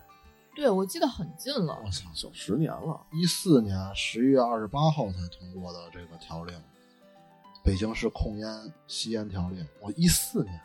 [0.58, 1.88] 对，我记得很近了我。
[1.88, 6.60] 操，小十年了，一四年十一月二十八号才通过的这个条令，
[7.62, 9.64] 北京市控烟吸烟条例。
[9.80, 10.60] 我一四年，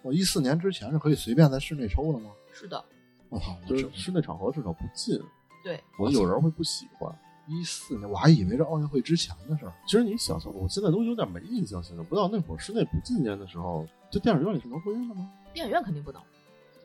[0.00, 2.30] 我一四年之前是可以随便在室内抽的吗？
[2.54, 2.82] 是的，
[3.28, 5.20] 我操，我就是室内场合至少不进，
[5.62, 7.14] 对，我有人会不喜欢。
[7.46, 9.72] 一四年，我还以为是奥运会之前的事儿。
[9.84, 15.30] 其实你想想，我现在都有点没印象，现在不知道那会儿室内不禁烟的时候，这电影院里是能抽烟的吗？
[15.52, 16.22] 电影院肯定不能，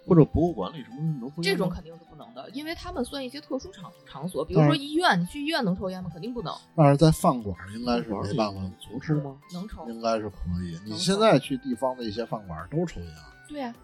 [0.08, 1.44] 或者博物馆里什么是能抽烟？
[1.44, 6.10] 这种肯定是不能的，因为他们算一些特殊场场所，比如说医院，你去医院能抽烟吗？
[6.12, 9.16] 肯定不能，但是在饭馆应该是没办法阻止是？
[9.16, 9.38] 吗？
[9.54, 9.88] 能抽。
[9.90, 10.80] 应该是可以。
[10.86, 13.10] 你现在去地方的一些饭馆都抽烟，
[13.50, 13.76] 对呀、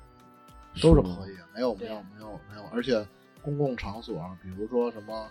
[0.81, 3.05] 都是可以，没有没有没有没有，而且
[3.41, 5.27] 公共场所，比如说什么，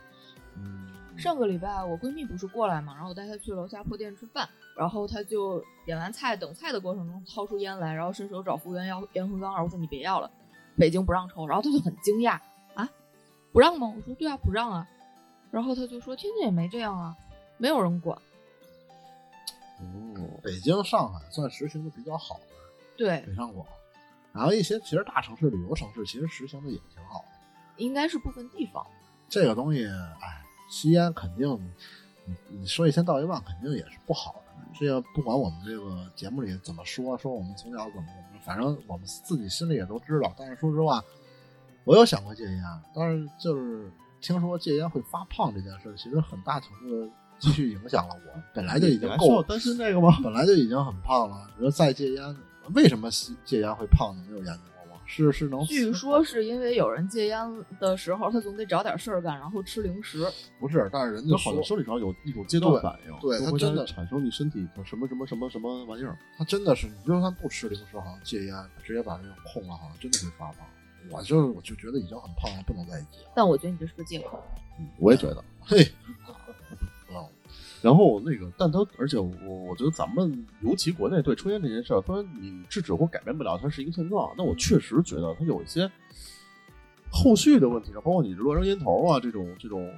[0.56, 10.30] 嗯，上个礼拜我闺蜜不是过来嘛，然后我带她去楼下破店吃饭，然后她就点完菜等菜的过程中掏出烟来，然后伸手找服务员要烟灰缸，然后我说你别要了，
[10.76, 12.40] 北京不让抽，然后他就很惊讶
[12.74, 12.88] 啊，
[13.52, 13.92] 不让吗？
[13.96, 14.88] 我说对啊，不让啊，
[15.50, 17.16] 然后他就说天津也没这样啊，
[17.58, 18.16] 没有人管，
[19.78, 22.42] 哦，北京、上海算实行的比较好的
[22.96, 23.66] 对，北上广，
[24.32, 27.26] 然后一些其实大城市、旅游城市其实实行的也挺好的。
[27.76, 28.86] 应该是部分地方，
[29.28, 31.48] 这个东西，哎，吸烟肯定，
[32.24, 34.41] 你你说一千道一万，肯定也是不好的。
[34.78, 40.34] 这个不管我们这个节目里怎么说，说我们从小怎么怎么，反正我们自己心里也都知道。
[40.36, 41.02] 但是说实话，
[41.84, 42.62] 我有想过戒烟，
[42.94, 48.42] 但是就是听说戒烟会发胖这件事，其实很大程度的继续影响了我。
[48.54, 50.18] 本来就已经够担心这个吗？
[50.22, 52.36] 本来就已经很胖了，你说再戒烟，
[52.74, 54.24] 为什么吸戒烟会胖呢？
[54.28, 54.71] 没有研究？
[55.14, 57.38] 是是能据说是因为有人戒烟
[57.78, 60.26] 的时候，他总得找点事儿干，然后吃零食，
[60.58, 60.88] 不是？
[60.90, 66.16] 但是人家好像生理上有一种阶段反应，对就会它真的产生你身体的什么什么什么什么玩意儿。
[66.38, 70.66] 他真的是，你就算不吃零食，好像戒烟，直接把这个控了，好像真的会发胖。
[71.10, 73.18] 我就我就觉得已经很胖了，不能再戒。
[73.34, 74.42] 但我觉得你这是个借口。
[74.98, 75.86] 我也觉得，嘿，
[77.82, 85.90] 然后那个，但他而且我我觉得咱们尤其国内对抽烟这件事儿，虽然你制止或改变不了它是一个现状，那我确实觉得它有一些
[87.10, 89.92] 后续的问题上，包括你乱扔烟头啊这种这种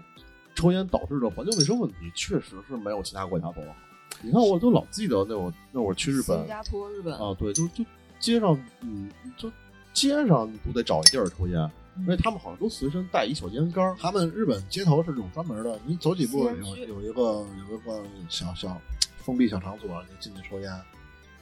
[0.55, 3.76] 抽烟导致的环境卫生问题，确实是没有其他国家做得好。
[4.22, 7.85] 你看，我都老记得那会儿那会儿去日本新加坡、日本，啊，对，就就
[8.18, 9.51] 街上，嗯，就
[9.93, 11.70] 街上你都得找一地儿抽烟，
[12.01, 13.95] 因为他们好像都随身带一小烟杆。
[13.99, 17.23] 他们日本街头是这种专门的，你走几步有有一个
[17.69, 18.81] 有一个小小
[19.19, 20.71] 封闭小场所，你进去抽烟，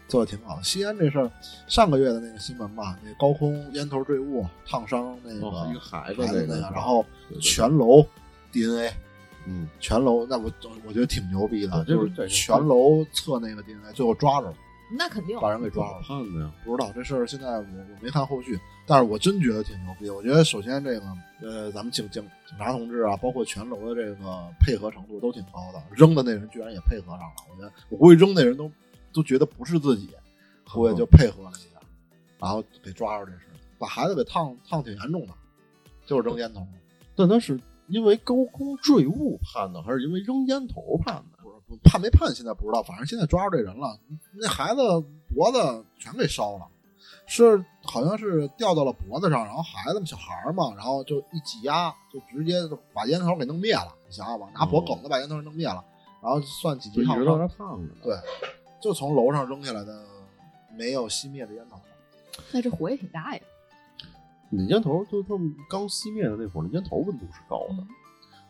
[0.09, 0.61] 做的挺好。
[0.63, 1.31] 吸烟这事儿，
[1.67, 7.05] 上个月的那个新闻吧，那高空烟头坠物烫伤那个、哦一个孩子那个，然后
[7.41, 8.07] 全楼
[8.53, 8.93] DNA，
[9.47, 10.53] 嗯，全楼那我
[10.87, 14.55] 我觉得挺牛逼的，就是这全楼测那个 DNA，最后抓着了，
[14.97, 16.03] 那肯定把人给抓了。
[16.03, 16.53] 判的呀。
[16.65, 20.11] 不知道这事儿，现在我我没看后续，但是我真觉得挺牛逼。
[20.11, 21.07] 我觉得首先这个
[21.43, 27.35] 呃，咱们警警警察同志啊，包括全楼的这个配合程度都挺高的，扔的那人居然也配合上了。
[27.51, 28.71] 我觉得我估计扔那人都
[29.13, 30.11] 都觉得不是自己，
[30.73, 31.81] 估计就配合了一下，
[32.39, 35.33] 然后给抓住这事儿，把孩子给烫烫挺严重的，
[36.07, 36.67] 就是扔烟头。
[37.15, 41.42] 但他是因为高空坠物判的，还是因为扔烟头判的？
[41.83, 43.99] 判没判，现在不知道，反正现在抓住这人了。
[44.35, 44.83] 那孩子
[45.35, 46.67] 脖子全给烧了，
[47.27, 52.61] 是好像是掉到了脖子上，然后孩子们小孩儿嘛，然后就一挤压，就直接
[52.93, 53.95] 把烟头给弄灭了。
[54.07, 55.83] 你想想吧，拿脖梗子把烟头弄灭了，
[56.23, 58.01] 然后算几级烫伤，烫着呢。
[58.03, 58.17] 对，
[58.81, 60.05] 就从楼上扔下来的
[60.77, 61.81] 没有熄灭的烟头。
[62.51, 63.43] 那这火也挺大呀。
[64.51, 67.89] 你烟头就他们刚熄灭的那会儿，那烟头温度是高的，嗯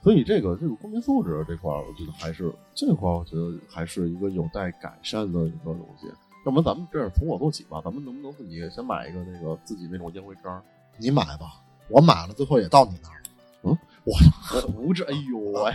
[0.03, 6.09] 所以这个这个公民素质这块儿，我觉得还是这块儿，我觉得还是一个有待改善的一个东西。
[6.45, 10.61] 要不然咱们这样从我做起吧，咱们能不能自己先买一个那个自己那种烟灰缸？
[10.99, 13.23] 你买吧，我买了，最后也到你那儿
[13.63, 13.79] 了。
[14.05, 15.73] 我不至，哎呦喂，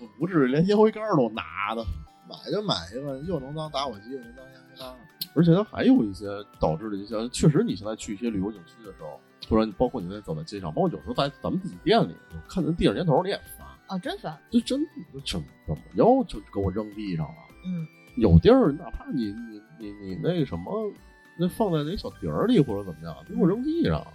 [0.00, 1.82] 我不至于连烟灰缸都拿的。
[2.28, 4.94] 买就买一个，又能当打火机，又能当烟灰缸。
[5.34, 6.26] 而且它还有一些
[6.60, 9.18] 导致的一些，确实你现在去一些旅游景区的时候，
[9.48, 12.14] 或者你包括你在走在街上，包括有时候在咱们自己店里，
[12.46, 13.59] 看咱地上烟头你也烦，
[13.90, 14.38] 啊，真烦。
[14.50, 14.86] 就真
[15.26, 17.34] 怎么怎么又就给我扔地上了？
[17.66, 17.86] 嗯，
[18.16, 20.92] 有地儿，哪怕你你你你那个什么，
[21.36, 24.06] 那放在那小碟儿里或者怎么样，你给我扔地上。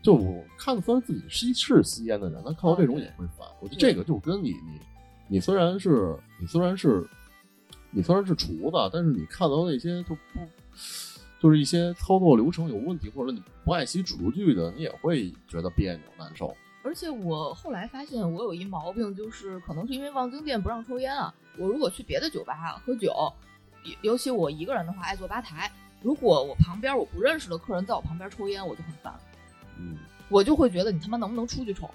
[0.00, 3.46] 就我看得出来自己是是吸烟的人，但看到这种也会烦。
[3.60, 4.80] 我觉得这个就跟你你
[5.28, 7.04] 你虽然是你虽然是
[7.90, 10.40] 你虽然是厨子，但是你看到那些就不
[11.38, 16.56] 就是一些操作流程有问题，或者你不爱惜厨具的，你也会觉得别扭难受。
[16.82, 21.32] 而且我后来发现，我有一毛病，就是可能是因为望京店不让抽烟啊。
[21.58, 23.12] 我如果去别的酒吧喝酒，
[23.84, 25.70] 尤尤其我一个人的话，爱坐吧台。
[26.00, 29.12] 如果我旁边我不认识的客人在我旁边抽烟，我就很烦，
[29.78, 29.98] 嗯
[30.30, 31.90] 我就会觉得你他妈能不能出去抽？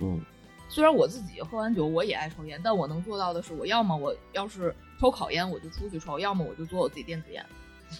[0.00, 0.20] 嗯，
[0.68, 7.44] 虽然我自己喝完酒我也爱抽烟，但我能做到的是，我要么我要是抽烤烟我就出去抽，要么我就做我自己电子烟。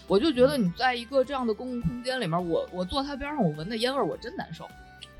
[0.07, 4.69] 我就觉得你在一个这样的公共空间里面，我我坐他边上，我闻那烟味儿，我真难受。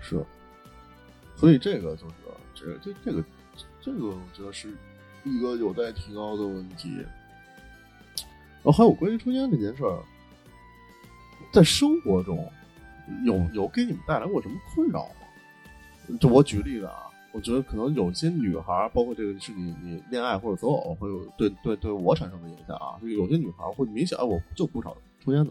[0.01, 0.25] 是。
[1.41, 2.15] 所以这个就是
[2.55, 3.25] 这这这个
[3.81, 4.77] 这个，我觉得是
[5.25, 6.99] 一个有待提高的问题。
[8.63, 9.99] 然后还有关于抽烟这件事儿，
[11.51, 12.47] 在生活中
[13.25, 16.19] 有有给你们带来过什么困扰吗？
[16.21, 22.99] 就我举例子啊，我觉得可能有些女孩，包括这个是你你恋爱或者择偶会有对对对我产生的影响啊。
[23.01, 25.51] 就有些女孩会明显，哎，我就不少抽烟的，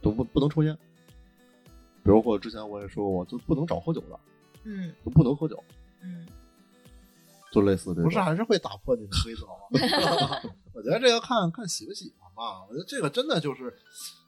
[0.00, 0.78] 都不不能抽烟。
[2.04, 4.20] 比如或者之前我也说过，就不能找喝酒的，
[4.64, 5.60] 嗯就不能喝酒，
[6.02, 6.26] 嗯，
[7.50, 8.04] 就类似这种。
[8.04, 10.40] 不是，还是会打破你的规则吗？
[10.74, 12.64] 我觉得这个看看喜不喜欢吧。
[12.68, 13.74] 我觉得这个真的就是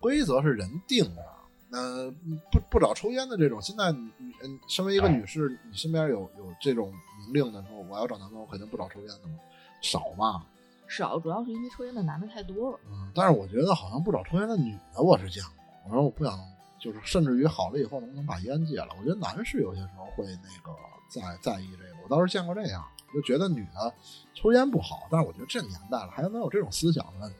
[0.00, 1.22] 规则是人定的。
[1.68, 2.08] 那、
[2.52, 6.92] 不不找抽烟的这种，现在你你嗯身为一个女士，你身边有有这种
[7.32, 9.34] 明令的说我要找男朋友，我肯定不找抽烟的吗？
[9.82, 10.46] 少吧。
[10.88, 12.78] 少，主要是因为抽烟的男的太多了。
[12.86, 15.52] 嗯，但是我觉得好像不找抽烟的女的我是见过。
[15.86, 16.38] 我说我不想，
[16.78, 18.88] 就是甚至于好了以后能不能把烟戒了？
[18.98, 20.76] 我觉得男士有些时候会那个
[21.08, 23.92] 在在意这个，我倒是见过这样，就觉得女的
[24.34, 27.32] 抽烟不好，但是我觉得这年代了还能有这种思想的，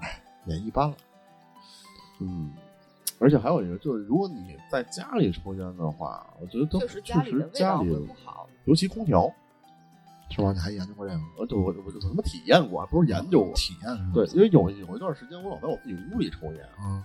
[0.00, 0.96] 哎，也一般了。
[2.20, 2.52] 嗯，
[3.18, 7.32] 而且还有一个就是，如果你在家里抽烟的话，我觉得都确实家里。
[8.66, 9.32] 尤其空调，
[10.30, 10.52] 是吧？
[10.52, 11.20] 你还研究过这个？
[11.38, 13.54] 呃，对我我我他妈体验过，不是研究过。
[13.54, 14.10] 体验是吧？
[14.12, 17.02] 对，因为有有一段时间我老在我自己屋里抽烟，嗯，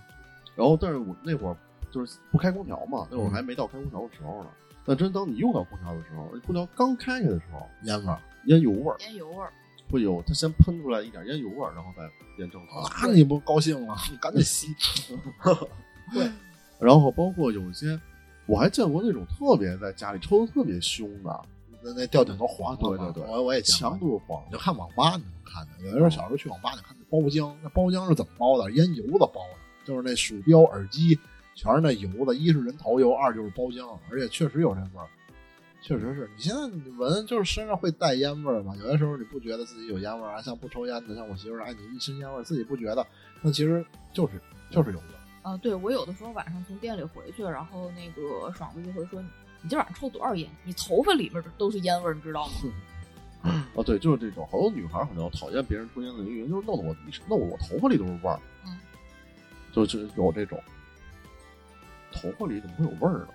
[0.56, 1.56] 然后但是我那会儿
[1.92, 4.50] 就是不开空调嘛，那会儿还没到开空调的时候呢。
[4.84, 9.52] 但真当你用到空调的时候，空调刚开开的时候，烟味儿，烟油味儿烟油味儿，
[9.90, 12.82] 会有，它先喷出来一点烟油味儿，然后再变正常。
[13.02, 13.96] 那你不高兴了？
[14.10, 14.68] 你赶紧吸。
[16.14, 16.30] 对
[16.78, 18.00] 然后包括有一些，
[18.46, 21.40] 我还见过那种特别在家里抽的特别凶的，
[21.82, 22.78] 那那吊顶都黄了。
[22.80, 28.70] 对对对我我也见过墙都是黄你就看网吧，你能看见，有的时候小时候去网吧，你看那包浆，那包浆是怎么包的？
[28.70, 31.18] 烟油子包的，就是那鼠标、耳机
[31.54, 35.06] 全是那油的，一是人头油，二就是包浆，而且确实有这味儿。
[35.80, 38.74] 确实是你现在你闻，就是身上会带烟味儿嘛。
[38.76, 43.06] 有些时候你不觉得自己有烟味儿啊，像不抽烟的，像我媳妇儿，哎，你一身烟味儿，自己不觉得，
[43.40, 45.48] 那其实就是就是有味儿。
[45.48, 49.22] 啊，对我有的时候晚上从店里回去，然后那个爽子就会说
[49.62, 50.50] ：“你今晚上抽多少烟？
[50.64, 56.96] 你头发里面都是烟味儿，你知道吗 哦，对，就是这种，好多女孩儿可能讨厌别人抽烟的原因，就是弄得我
[57.28, 58.40] 弄得我头发里都是味儿。
[58.66, 58.76] 嗯，
[59.84, 60.62] 就是有这种，
[62.12, 63.28] 头发里怎么会有味儿呢？？”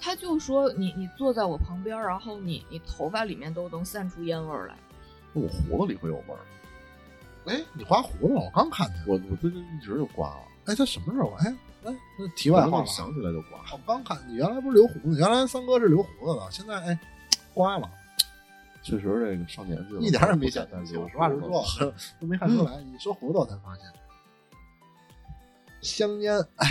[0.00, 4.76] 他就说你：“你坐在我旁边，然后你你头发里面都能散出烟味儿来。
[5.32, 6.40] 我胡子里会有味儿。
[7.46, 8.40] 哎，你刮胡子了？
[8.40, 8.96] 我刚看见。
[9.06, 11.32] 我我最近一直就刮了，哎，他什么时候？
[11.40, 13.60] 哎哎，那题外话想起来就刮。
[13.72, 16.98] 我刚看你原来不是留胡子，原来三哥是留胡子的，现在哎
[17.54, 17.90] 刮了，
[18.82, 21.08] 确实这个上年纪了，一点也没显年轻。
[21.08, 21.64] 实话实说，
[22.20, 22.80] 都没看出来。
[22.82, 23.84] 你说胡子我才发现。
[25.82, 26.66] 香烟，哎，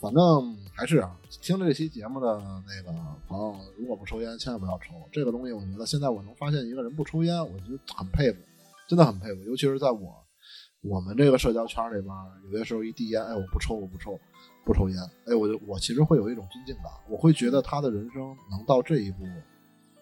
[0.00, 2.26] 反正还是啊，听这期节目的
[2.66, 2.92] 那个
[3.28, 4.94] 朋友，如果不抽烟，千万不要抽。
[5.12, 8.38] 这个东西，我觉得现在我能发现一个人不抽烟，我觉得很佩服，
[8.88, 9.40] 真的很佩服。
[9.44, 10.12] 尤其是在我
[10.82, 12.12] 我们这个社交圈里边，
[12.50, 14.18] 有些时候一递烟，哎，我不抽，我不抽，
[14.64, 19.24] 不抽烟，哎，我就我其实会有一种尊敬感，我会觉得他的人生能到这一步，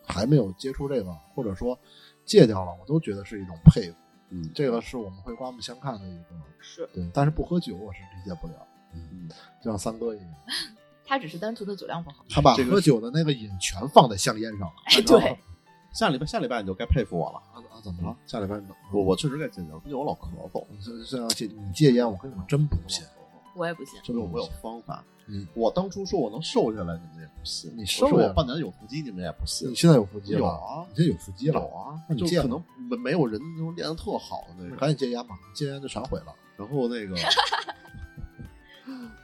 [0.06, 1.78] 还没有接触这个，或者说
[2.24, 3.96] 戒掉了，我都觉得是一种佩服。
[4.30, 6.28] 嗯，这个是我们会刮目相看的一个，”
[6.60, 7.08] 是，对。
[7.14, 8.54] 但是不喝酒，我是理解不了。
[8.94, 9.28] 嗯，
[9.62, 10.28] 就像三哥一样，
[11.04, 12.24] 他只是单纯的酒量不好。
[12.28, 14.74] 他把喝酒的那个瘾全放在香烟上了。
[14.86, 15.38] 哎，对，
[15.94, 17.38] 下礼拜下礼拜你就该佩服我了。
[17.52, 18.16] 啊啊，怎么了？
[18.26, 23.04] 下礼拜能我我确实该戒掉，最近我老咳嗽，这这样戒你戒烟，我跟你说真不信，
[23.54, 24.00] 我也不信。
[24.02, 25.04] 就是我有方法。
[25.28, 27.70] 嗯，我当初说我能瘦下来，你们也不信。
[27.76, 29.74] 你瘦下来说我半年有腹肌，你们也不信你。
[29.74, 30.40] 现在有腹肌了？
[30.40, 31.60] 有啊你现在有腹肌了？
[31.60, 34.78] 有啊那，你就可能没没有人那种练的特好的那那种。
[34.78, 36.34] 赶紧戒烟吧，戒烟就全毁了。
[36.56, 37.14] 然后那个，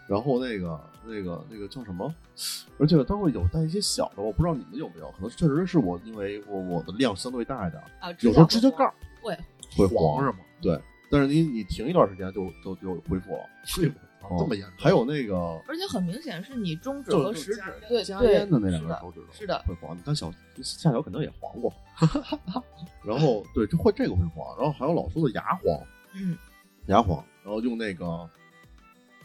[0.07, 2.14] 然后那个那个那个叫什么？
[2.78, 8.92] 而且它会有带一些小的，我不知道你们有没有，可能确实是我因为我我的量相对大一点，啊，有时候指甲盖儿
[9.22, 9.36] 会
[9.74, 10.38] 会黄是吗？
[10.61, 10.78] 对，
[11.11, 13.48] 但是你你停一段时间就就就恢复了。
[14.39, 14.72] 这么严重？
[14.79, 15.37] 还有那个
[15.68, 21.72] 而且很明显是你中指就和食指加对对加烟的那两是的根手指头是的，会黄，但小下脚肯定也黄过。
[23.05, 25.81] 然后对，这会这个会黄，然后还有老说的牙黄，
[26.14, 26.37] 嗯，
[26.87, 28.29] 牙黄，然后用那个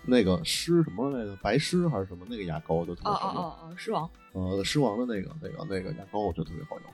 [0.05, 3.43] 那个狮什么那个白狮还是什么那个牙膏就特别哦好用。
[3.43, 6.89] 哦哦哦，狮王，呃，狮王的那个、那个、那个牙膏，我觉得特别好用。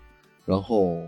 [0.45, 1.07] 然后，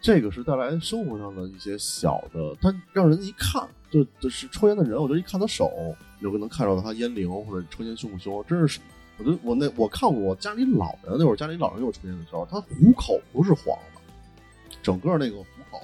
[0.00, 8.80] 这个是带来生活上的一些小的，它让人一看就就是抽烟的人，我就一看他手，有个能看到他烟龄或者抽烟凶不凶，真是。
[9.18, 14.00] 我觉得我那我看过我家里老人那会儿，家里老人给我抽烟的时候，他虎口不是黄的，
[14.82, 15.82] 整个那个虎口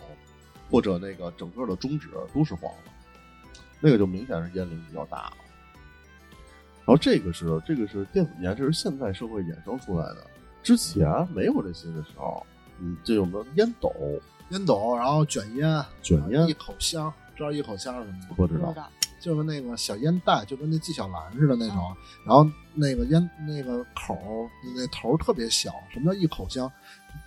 [0.70, 2.90] 或者那个整个的中指都是黄的，
[3.80, 5.32] 那个就明显是烟龄比较大了。
[6.84, 10.26] 然后这个是这个是电子烟，这是现代社会衍生出来的。
[10.62, 12.44] 之前没有这些的时候，
[12.80, 13.90] 嗯，这有没有烟斗、
[14.50, 17.10] 烟斗，然后卷烟，卷烟一口香，
[17.42, 18.34] 知道一口香是什么吗？
[18.36, 18.74] 不知道
[19.18, 24.16] 就是那个小烟袋，就跟那纪晓岚似的那种，然后那个烟那个口
[24.74, 25.72] 那头特别小。
[25.92, 26.70] 什么叫一口香？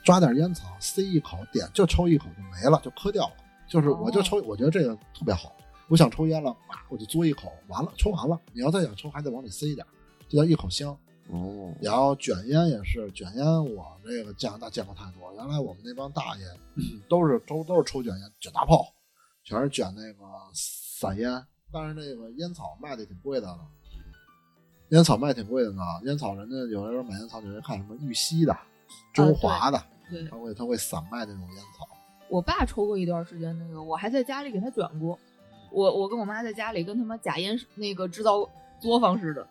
[0.04, 3.34] 抓点烟草塞一口，点就抽一口就没了，就磕掉了。
[3.68, 5.56] 就是我就抽，我觉得这个特别好。
[5.88, 8.40] 我想抽烟了，哇，我就嘬一口，完了，抽完了。
[8.54, 9.86] 你要再想抽，还得往里塞一点，
[10.28, 10.96] 这叫一口香。
[11.30, 15.34] 哦，然后卷烟也是，卷烟我这个加拿大见过太多。
[15.36, 16.46] 原来我们那帮大爷
[17.08, 18.86] 都是都都是抽卷烟，卷大炮，
[19.46, 21.42] 全是卷那个散烟。
[21.72, 23.60] 但是那个烟草卖的挺贵的了，
[24.90, 25.82] 烟草卖挺贵的呢。
[26.04, 28.58] 烟草人家有的时候买烟草，你会看什么玉溪的、
[29.14, 31.88] 中华的，对他会他会散卖那种烟草。
[32.30, 35.20] 我爸抽过一段时间那个，我还在家里给他卷过。
[35.72, 39.46] 我我跟我妈在家里跟他妈假烟那个制造作坊似的，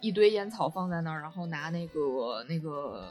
[0.00, 3.10] 一堆烟草放在那儿，然后拿那个那个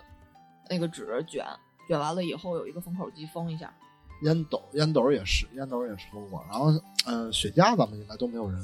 [0.70, 1.44] 那个纸卷，
[1.88, 3.74] 卷完了以后有一个封口机封一下。
[4.22, 6.44] 烟斗，烟斗也是，烟斗也抽过。
[6.50, 6.74] 然后，
[7.06, 8.60] 呃，雪茄咱们应该都没有人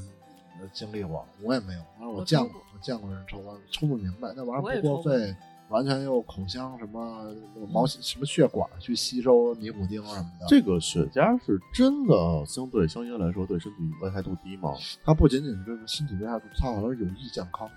[0.60, 1.82] 呃经历过，我也没有。
[2.00, 5.36] 但是我见过我，我见过人抽过，抽不明白，那玩意我也儿不过抽过肺，
[5.70, 10.46] 完全用口腔什么那个毛什么血管去吸收尼古丁什么的。
[10.48, 14.74] 这个雪茄是真的相对香烟来说对身体危害度低吗？
[15.04, 17.74] 它不仅仅是这个身体危害度，它好像是有益健康的。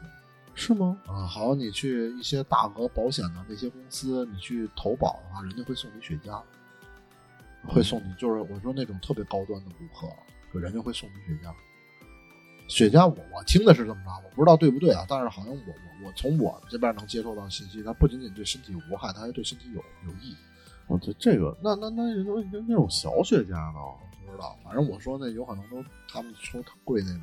[0.52, 0.98] 是吗？
[1.06, 6.40] 啊，好像你去一些大额保险的那些公司，你去投保的话，人家会送你雪茄，
[7.68, 11.54] 会送你，就是我说那种特别高端的顾客，人家会送你雪茄。
[12.68, 20.34] 雪茄我我听的是这么着，我不知道对不对啊，但是好像我我我从我这边能接受到信息，它不仅仅对身体无害，它还对身体有有益。
[20.86, 23.78] 我这这个那那那那那那种小雪茄呢？
[24.24, 27.22] 不知道，反正我说那有可能都他们抽特贵那种。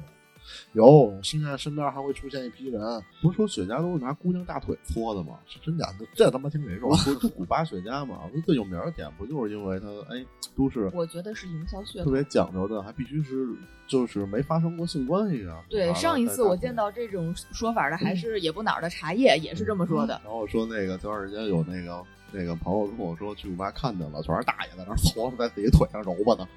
[0.73, 2.81] 有，现在身边还会出现一批人，
[3.21, 5.39] 不是说雪茄都是拿姑娘大腿搓的吗？
[5.45, 6.05] 是真假的？
[6.13, 6.95] 这他妈听谁说？
[6.97, 8.21] 不就古巴雪茄嘛？
[8.45, 10.25] 最有名的点不就是因为它哎
[10.55, 12.05] 都是我觉得是营销噱头。
[12.05, 13.47] 特别讲究的，还必须是
[13.87, 15.63] 就是没发生过性关系啊。
[15.69, 20.19] 对，上一次我见到这种说法的还是也不哪儿的茶叶，也是这么说的。
[20.23, 26.47] 然后说那个前段时间有那个那个朋友跟我说去古巴看见了，全是大爷在那搓，在自己腿上揉吧呢。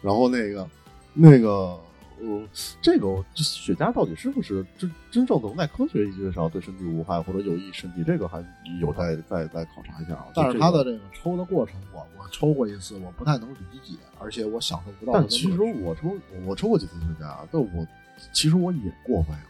[0.00, 0.68] 然后那个
[1.12, 1.78] 那个。
[2.20, 2.48] 呃，
[2.82, 8.02] 这个这雪茄到底是不是真真正能在科学意义上对身体无害或者有益身体？
[8.04, 8.44] 这个还
[8.80, 10.26] 有待再再考察一下啊。
[10.34, 15.12] 但是它的这个抽的过程，我我抽过一次，我不太能理解，而且我享受不到。
[15.12, 17.86] 但其实我抽我抽过几次雪茄，但我
[18.32, 19.46] 其实我也过分啊，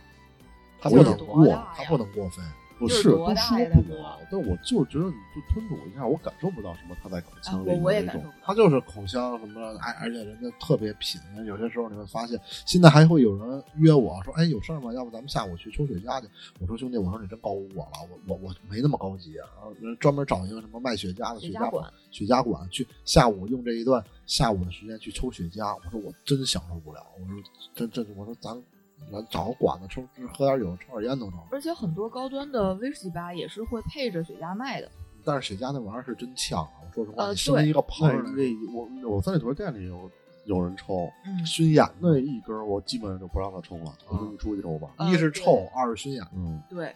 [0.81, 2.45] 它不能过，它不能过分。
[2.79, 11.21] 不是都说不了，但我就是觉得你就吞吐一下，我感受不到什么他在口腔里我也感受不到，他就是口腔什么，而而且人家特别品。
[11.45, 14.93] 有些时候你会发现，现在还会有人约我说：“哎，有事儿吗？
[14.93, 16.29] 要不咱们下午去抽雪茄去？”
[16.61, 25.77] 我说：“兄弟，我说你真高估我了，我我我没那么高级啊。”然后人专门找一个什么卖雪茄的雪茄馆，雪茄馆去下午用这一段下午的时间去抽雪茄。
[25.85, 27.43] 我说我真享受不了，我说
[27.75, 28.63] 真真，我说咱。
[29.11, 31.39] 咱找个馆子抽，喝点酒，抽点烟都成。
[31.51, 34.91] 而且很多高端的威士忌吧也是会配着雪茄卖的。
[35.25, 36.81] 但是雪茄那玩意儿是真呛啊！
[36.85, 38.43] 我说实话，呃，生一个泡儿，那
[38.73, 40.11] 我我三里屯店里有
[40.47, 44.89] 有人抽，嗯，熏眼那一根我基本上就不让他抽了，我说你出去抽吧。
[45.07, 46.25] 一是臭，二是熏眼。
[46.35, 46.95] 嗯，对，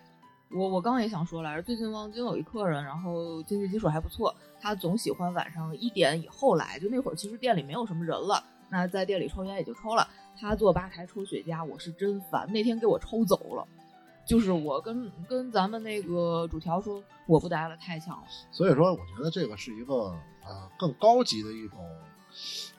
[0.50, 10.08] 我我刚也想说来着，最近望京有一客人，然后经济基础还不错，他总喜欢晚上一点以后来，就那会儿其实店里没有什么人了，那在店里抽烟也就抽了。
[10.42, 12.52] 他坐吧台抽雪茄，我是真烦。
[12.52, 13.64] 那天给我抽走了，
[14.26, 18.24] 就是我跟跟咱们那个主条说，我不待了，太呛了。
[18.50, 19.94] 所以说，我觉得这个是一个
[20.44, 21.78] 呃更高级的一种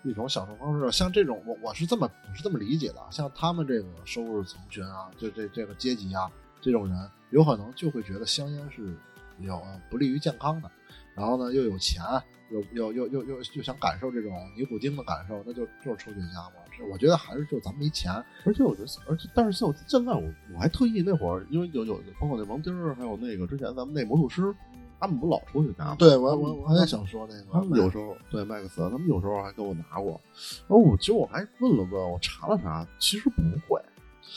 [0.03, 0.91] 一种享受方式。
[0.91, 3.01] 像这种，我我是这么我是这么理解的。
[3.09, 8.93] 像他们这个收入层群啊，就这这个阶级啊，这种人有可能就会觉得香烟是
[9.39, 9.57] 有
[9.89, 10.70] 不利于健康的。
[11.16, 12.03] 然后呢，又有钱，
[12.51, 16.55] 又又又又又又想感受这种尼古丁的感受，那就就是抽雪茄嘛。
[16.78, 18.11] 这我觉得还是就咱们没钱，
[18.45, 24.53] 而且我觉得，而且但是像现在我我还特意那会儿，因为有有包括那王丁儿，还有那个之前咱们那魔术师，
[24.99, 25.95] 他们不老出去拿吗？
[25.99, 30.19] 对我我我也想说那个，他们有时候对麦克斯，他们有时候还给我拿过。
[30.67, 33.82] 然后我其实我还问了问，我查了查，其实不会。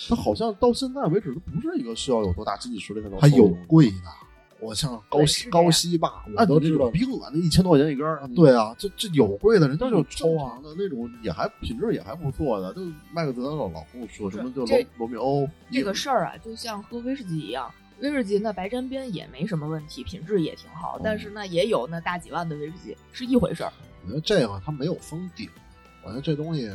[0.09, 3.18] 他好像到现在为止都不是一个需要有多大经济实力才能。
[3.20, 3.97] 还有贵的。
[4.61, 8.26] 我像高西高西吧，我都知道，冰啊，那一千多块钱一根儿。
[8.34, 12.80] 对啊，这这有贵的人家就抽啊，的那种也还品质也还不错的，就
[13.12, 15.48] 麦克德老老跟我说什么就罗罗密欧。
[15.70, 23.72] 这个事儿啊，就像喝威士忌一样，威士忌那白沾边也没什么问题，品质也挺好，但是呢，也有那大几万的威士忌是一回事儿。
[24.04, 25.48] 我觉得这个它没有封顶，
[26.02, 26.70] 我觉得这东西，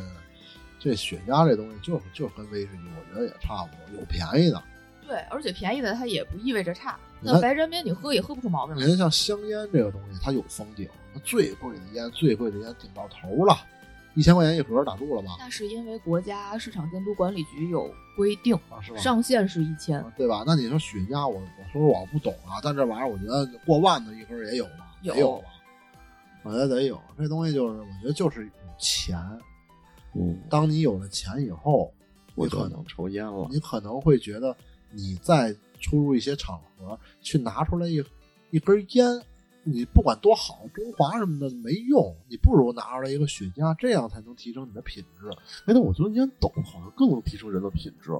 [0.78, 4.62] 这雪茄这东西就就跟威士忌，我觉得也差不多，有便宜的。
[5.12, 6.98] 对，而且便宜的它也不意味着差。
[7.20, 8.86] 那白沾边你喝也喝不出毛病来。
[8.86, 13.54] 人像香烟这个东西，它有封顶，那最贵的烟，最贵的烟顶到头了，
[14.14, 15.36] 一千块钱一盒，打住了吧？
[15.38, 18.98] 那是因为国家市场监督管理局有规定，啊、是吧？
[18.98, 20.44] 上限是一千，对吧？
[20.46, 24.96] 那你说雪茄，我我说实话我不懂啊，但这玩意儿我觉得过万的一盒也有吧？
[25.02, 25.48] 有吧？
[26.44, 26.98] 我觉得得有。
[27.18, 29.18] 这东西就是，我觉得就是钱。
[30.14, 31.92] 嗯，当你有了钱以后，
[32.34, 33.46] 你可能抽烟了。
[33.50, 34.56] 你可能会觉得
[34.94, 35.54] 你再。
[35.84, 38.00] 出入一些场合，去拿出来一
[38.52, 39.04] 一根烟，
[39.64, 45.28] 你不管多好，中华什么的没用，你不如拿出来一个雪茄，这样才能提升你的品质。
[45.66, 48.12] 哎，但我觉得烟斗好像更能提升人的品质。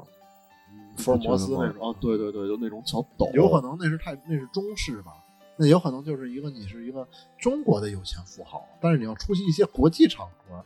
[0.96, 5.12] 福尔摩斯那种啊，对对对，就那种小斗，有可能那是太那是中式吧？
[5.56, 7.06] 那有可能就是一个你是一个
[7.38, 10.64] 中国的有钱富豪，但是你要出席一些国际场合。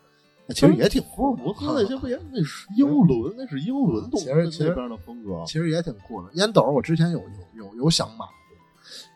[0.55, 6.29] 其实也挺福尔摩斯那些不也那是英伦，那是英伦东那边的风格，其实也挺酷的。
[6.35, 8.25] 烟斗我之前有有有有想买，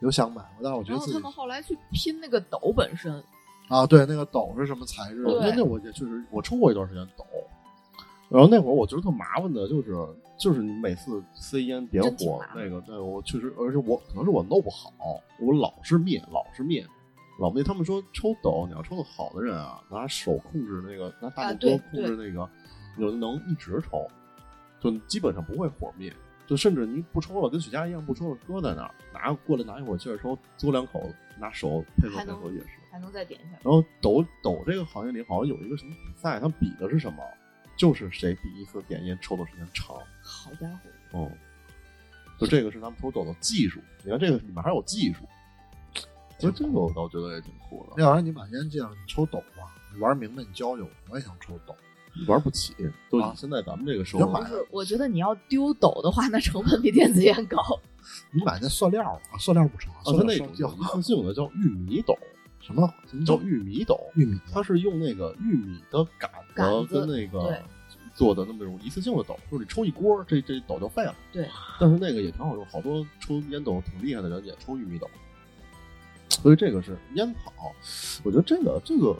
[0.00, 1.12] 有想买过，但是我觉得自己。
[1.12, 3.22] 他们后来去拼那个斗本身。
[3.68, 5.22] 啊，对，那个斗是什么材质？
[5.40, 7.24] 那那我也确实我抽过一段时间斗，
[8.28, 9.94] 然后那会儿我觉得特麻烦的，就是
[10.36, 14.92] 就是你每次塞烟点火那个，对我确实，而且我可能是我弄不好，
[15.38, 16.84] 我老是灭，老是灭。
[17.40, 22.46] 老那他们说抽斗，你要抽的好的人啊，拿手控制那个，拿大拇哥控制那个，
[22.98, 24.06] 有的能一直抽，
[24.78, 26.14] 就基本上不会火灭，
[26.46, 33.58] 就甚至你不抽了，跟雪茄一样不抽了，搁在那儿，拿过来拿一会儿接着抽，嘬两口，拿手配合配合也是，还能再点一下。
[33.62, 37.24] 然后抖抖这个行业里好像有一个什么比赛，它比的是什么？
[37.74, 39.96] 就是谁第一次点烟抽的时间长。
[40.22, 41.32] 好家伙，嗯，
[42.38, 43.80] 就这个是他们抽抖的技术。
[44.04, 45.24] 你看这个里面还有技术，
[46.40, 48.02] 所以这个我倒觉得也挺酷的。
[48.02, 49.74] 要不然你把烟戒了，你抽斗吧。
[49.94, 51.74] 你玩明白，你教教我，我也想抽斗。
[52.26, 52.74] 玩不起，
[53.08, 57.56] 就啊现在咱们这个社会不，是，我觉得你要丢斗的话，那成本比电子烟高。
[58.32, 62.18] 你买那塑料啊，塑料不成，啊，塑它料那种叫一次性的，叫玉米斗，
[62.60, 64.40] 什么什么叫叫玉米斗，玉米？
[64.52, 67.62] 它是用那个玉米的杆杆子跟那个
[68.12, 71.14] 做的那么种一次性的斗，就是你抽一锅，这这斗就废了。
[71.32, 75.08] 对，但是那个也挺好用，好多抽烟斗挺厉害的人也抽玉米斗，
[76.42, 77.52] 所以这个是烟草。
[78.22, 79.16] 我觉得这个这个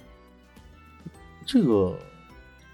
[1.46, 1.98] 这个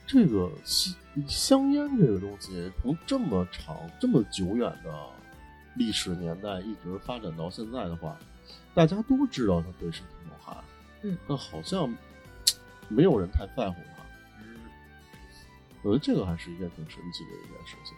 [0.06, 0.94] 这个香
[1.26, 4.92] 香烟这个东西，从这么长这么久远的
[5.74, 8.16] 历史年代一直发展到现在的话，
[8.74, 10.56] 大家都知道它对身体有害，
[11.02, 11.92] 嗯，但好像
[12.88, 14.02] 没有人太在乎它。
[15.82, 17.96] 我觉得这个还是一件挺神奇的一件事情。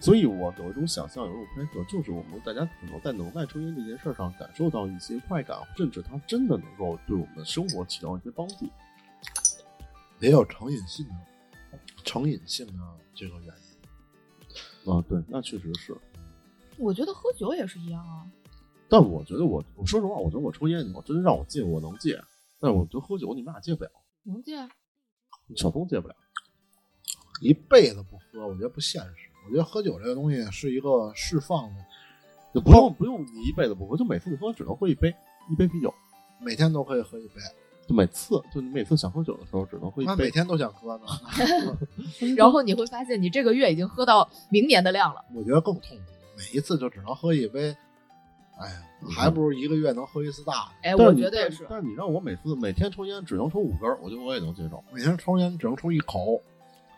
[0.00, 8.66] 所以我有一种想象，有一种猜测，就是我们大家可能在能耐抽烟这件事上感受到一些快感，甚至它真的能够对我们的生活起到一些帮助。
[10.20, 12.72] 也有成瘾性的成瘾性的
[13.14, 14.92] 这个原因。
[14.92, 15.96] 啊，对，那确实是。
[16.76, 18.24] 我觉得喝酒也是一样啊。
[18.88, 22.22] 但我觉得我，我说实话，我觉得我抽烟，你要真让我戒，我能戒。
[22.60, 23.90] 但是我觉得喝酒，你们俩戒不了，
[24.22, 24.56] 能戒？
[25.56, 26.16] 小东戒不了。
[27.40, 29.27] 一辈子不喝，我觉得不现实。
[29.48, 31.84] 我觉得喝酒这个东西是一个释放的，
[32.54, 35.14] 就不用不用你一辈子不喝，就每次你喝只能喝一杯，
[35.50, 35.92] 一杯啤酒，
[36.40, 37.34] 每天都可以喝一杯，
[37.88, 40.12] 就每次就你每次想喝酒的时候只能喝一杯。
[40.12, 41.04] 那每天都想喝呢。
[42.36, 45.24] 然后你会发现，你这个月已经喝到明年的量了。
[45.34, 47.74] 我觉得更痛苦，每一次就只能喝一杯，
[48.58, 50.70] 哎呀，还不如一个月能喝一次大的。
[50.82, 51.66] 哎，我觉得也是。
[51.70, 54.84] 但是你让我每次每天抽烟只能抽五根儿，我觉得我也能接受。
[54.92, 56.42] 每天抽烟只能抽一口，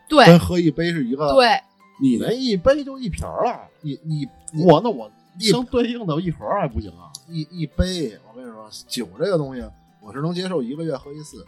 [0.09, 1.61] 对跟喝一杯是一个。，对，
[2.01, 4.21] 你那一杯就一瓶儿了，一一
[4.53, 7.11] 一我那我一相对应的一盒还不行啊？
[7.27, 9.63] 一一杯，我跟你说，酒这个东西，
[10.01, 11.45] 我是能接受一个月喝一次，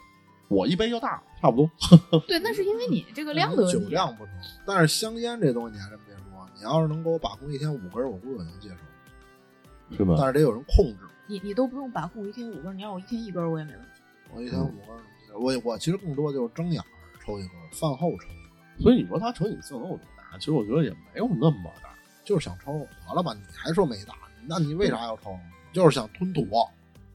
[0.48, 1.70] 我一杯就大，差不多。
[2.28, 3.80] 对，那是因为你这个量的问酒。
[3.90, 4.34] 量不成。
[4.66, 10.16] 但是香烟这东西你还真别说，你要是能给我把控一天五根，我估计我能接受，是吧？
[10.18, 10.98] 但是得有人控制。
[11.26, 13.88] 你你都不用把控一天五根，你让我一天一根，我也没问题。
[14.36, 16.80] 我一天五根我我其实更多就是睁眼
[17.26, 20.00] 抽一根，饭后抽一根，所以你说它成瘾性能有？
[20.38, 21.90] 其实我觉得也没有那么大。
[22.24, 22.72] 就是想抽，
[23.06, 23.34] 得了吧？
[23.34, 24.16] 你还说没打，
[24.48, 25.38] 那你为啥要抽？
[25.74, 26.48] 就是想吞吐。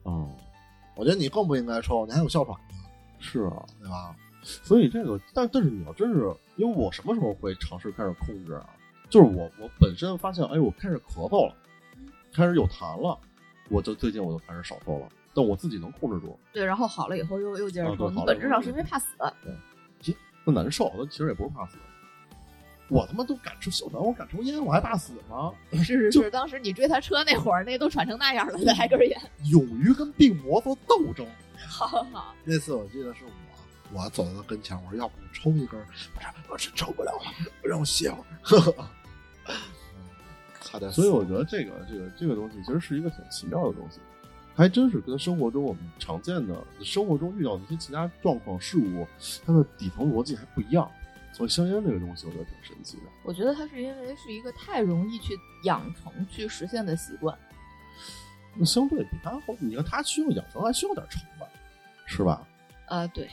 [0.03, 0.29] 哦，
[0.95, 2.75] 我觉得你更不应该抽，你还有哮喘呢，
[3.19, 4.15] 是啊，对吧？
[4.43, 8.69] 所以这个，但但是你要真是，因为我什么时候会尝试开始控制啊？
[9.09, 11.55] 就是我我本身发现，哎，我开始咳嗽了，
[12.31, 13.17] 开始有痰了，
[13.69, 18.11] 我就最近我就开始少抽了，但我自己能控制住，对，然后好了以后又又接着抽。
[18.11, 19.07] 你本质上是因为怕死。
[19.43, 20.15] 对
[20.45, 21.77] 那难受，那其实也不是怕死。
[22.89, 25.51] 我他妈都敢抽小肠，我敢抽烟，我还怕死吗？
[25.73, 29.21] 是 是是，当时你追他车那会儿，那都喘成那样了，再来根烟。
[29.45, 31.25] 勇于跟病魔做斗争。
[31.67, 33.19] 好好，那次我记得是
[33.93, 35.85] 我，我走到他跟前，我说要不我抽一根儿，
[36.15, 38.73] 我说我是抽不了了，让我歇会儿。
[39.47, 39.55] 嗯
[40.61, 43.99] 差点死，所以我觉得这个这个这个东西其实是一个挺奇妙的东西，
[44.55, 49.07] 还真是跟生活中我们常见的生活中遇到的一些其他状况事物，
[49.45, 50.89] 它的底层逻辑还不一样。
[51.39, 53.03] 所以香烟这个东西，我觉得挺神奇的。
[53.23, 55.33] 我觉得它是因为是一个太容易去
[55.63, 57.33] 养成、去实现的习惯。
[58.55, 61.47] 那相对比它好，你看它需要养成，还需要点成本，
[62.05, 62.45] 是吧？
[62.87, 63.29] 呃，对，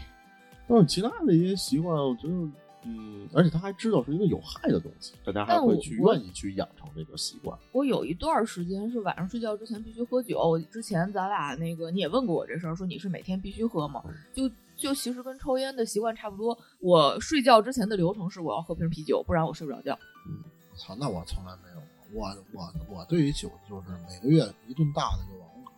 [0.69, 2.49] 但是其他的一些习惯，我觉得，
[2.85, 7.59] 嗯，而且他还知道是一个有害的东西，大家还会去愿意去养成这个习惯。
[7.72, 10.57] 我有一段时间是晚上睡觉之前必须喝酒。
[10.71, 14.05] 之前咱俩那个你也问过我这事儿，说你是每天必须喝吗？
[14.33, 16.57] 就就其实跟抽烟的习惯差不多。
[16.81, 19.99] 我睡觉之前的流程是我要喝瓶啤酒，不然我睡不着觉。
[20.77, 21.83] 操，那我从来没有。
[22.13, 25.73] 我我我对于酒就是每个月一顿大的就完了，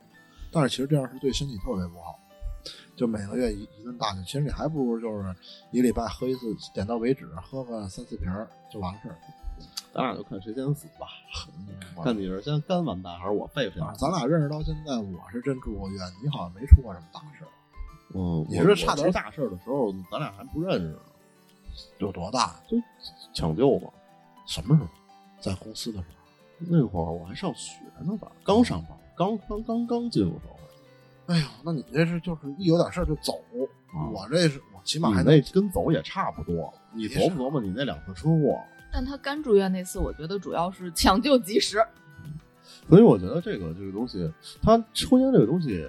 [0.53, 2.19] 但是其实这样是对身体特别不好。
[2.97, 5.35] 就每个月一一顿大的，其实你还不如就是
[5.71, 9.17] 一礼拜喝一次，点到为止，喝个三四瓶儿就完事儿。
[9.95, 11.07] 咱俩就看谁先死吧，
[11.57, 11.69] 嗯
[12.05, 13.99] 看你是先肝完蛋还是我肺先啊，完蛋。
[13.99, 17.49] 咱俩认识到现在，我是真住过院，你好像没出过什么大事儿，
[18.15, 20.99] 嗯，你我是差点大事儿的时候，咱俩还不认识呢，
[21.99, 22.57] 有多大？
[22.69, 22.77] 就
[23.35, 23.89] 抢救吧。
[24.47, 24.89] 什么时候？
[25.41, 26.15] 在公司的时候。
[26.71, 31.35] 那会儿我还上学呢吧，刚上班，刚刚刚刚进入社会。
[31.35, 33.35] 哎呀，那你这是就是一有点事儿就走，
[33.93, 38.59] 啊我这是我起码还你那跟走也差不多，你琢磨琢磨你那两次车祸，
[38.91, 41.79] 但他刚住院那次，我觉得主要是抢救及时。
[42.89, 44.29] 所以我觉得这个这个东西，
[44.63, 45.87] 他抽烟这个东西，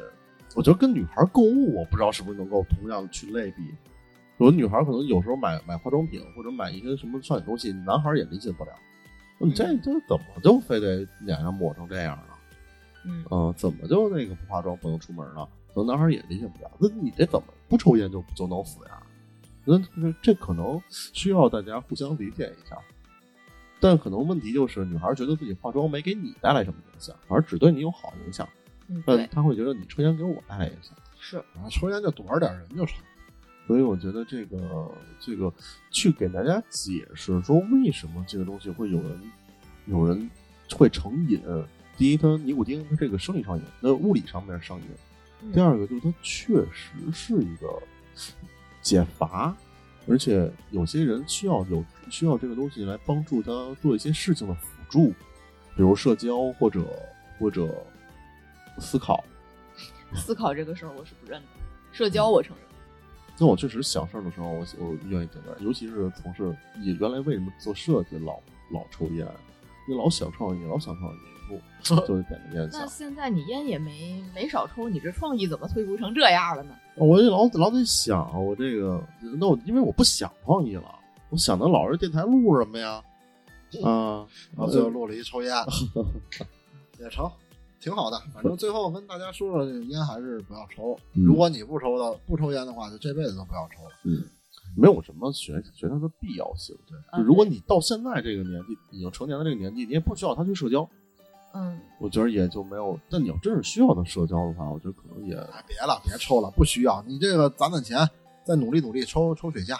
[0.55, 3.63] 我觉得跟女孩购物，我不知道是不是能够同样去类比。
[4.37, 8.71] 有的女孩可能有时候买买化妆品或者买一些什么上瘾东西，男孩也理解不了。
[9.37, 12.23] 你这这怎么就非得脸上抹成这样呢？
[13.05, 15.47] 嗯嗯，怎么就那个不化妆不能出门呢？
[15.73, 16.71] 可能男孩也理解不了。
[16.79, 19.01] 那你这怎么不抽烟就就能死呀？
[19.63, 22.77] 那这这可能需要大家互相理解一下。
[23.79, 28.47] 但可能问题就是，女孩觉得自己化妆没给你带来什么影响，而只对你有好影响。
[28.89, 30.93] 嗯，但对，她会觉得你抽烟给我带来影响。
[31.19, 32.97] 是，啊，抽烟就躲着点人就成。
[33.67, 35.53] 所以我觉得这个这个
[35.91, 39.21] 去给大家解释说为什么这个东西会有人
[39.85, 40.27] 有人
[40.75, 41.39] 会成瘾。
[41.95, 44.85] 第一，它尼古丁它这个生理上瘾，那物理上面上瘾；
[45.43, 47.67] 嗯第二个就是它确实是一个
[48.81, 49.55] 解乏，
[50.07, 53.51] 而且有些人需要有需要这个东西来帮助他
[53.81, 55.09] 做一些事情的辅助，
[55.75, 56.83] 比如社交或者
[57.37, 57.85] 或者
[58.79, 59.23] 思考。
[60.15, 61.47] 思考这个事儿我是不认的，
[61.91, 62.65] 社交我承认。
[63.37, 68.39] 那我确实想事儿的时候，我我愿意点点，尤其是从事你原来为什么做设计老
[68.73, 69.25] 老抽烟，
[69.87, 71.57] 你老想创意，老想创意，不
[72.05, 72.85] 就是点着烟那。
[72.87, 76.75] 现在你烟也没没少抽，你这创意怎么退步成这样了呢？
[76.95, 79.01] 我就老老得想，我这个
[79.39, 80.93] 那我因为我不想创意了，
[81.29, 83.01] 我想的老是电台录什么呀？
[83.85, 84.25] 啊，
[84.57, 85.53] 然后最后录了一抽烟，
[86.99, 87.31] 也成，
[87.79, 88.19] 挺好的。
[88.33, 90.97] 反正最后跟大家说说，这个烟还是不要抽。
[91.13, 93.89] 嗯如果你不抽的不抽烟的话，就这辈子都不要抽了。
[94.03, 94.23] 嗯，
[94.75, 96.75] 没有什么学学它的必要性。
[96.87, 100.87] 对，如果你到现在这个年纪，已经成年的这个年纪，你也不需要他去社交，
[101.53, 102.99] 嗯，我觉得也就没有。
[103.09, 107.03] 但你要真是需要他社交的话，我觉得可能也哎，别了，别抽了，不需要。
[107.07, 108.07] 你这个攒攒钱，
[108.43, 109.77] 再努力努力抽抽雪茄，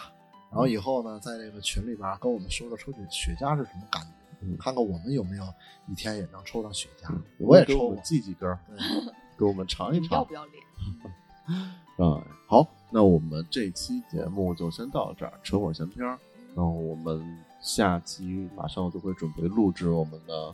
[0.52, 4.10] 然后以后呢，在这个群里边跟我们说说抽雪雪茄是什么感觉，
[4.41, 5.44] 嗯看看我们有没有
[5.88, 7.11] 一天也能抽到雪茄。
[7.11, 8.60] 嗯我也抽过给我们，寄几根儿，
[9.38, 12.10] 给我们尝一尝要不要脸？
[12.10, 12.24] 啊。
[12.48, 16.18] 好，那我们这期节目就先到这儿，扯会儿闲篇儿。
[16.56, 20.52] 那我们下期马上就会准备录制我们的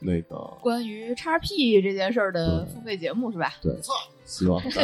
[0.00, 3.54] 那个，关于叉 P 这件事儿的付费节目是吧？
[3.62, 3.74] 对，
[4.26, 4.80] 希望大家，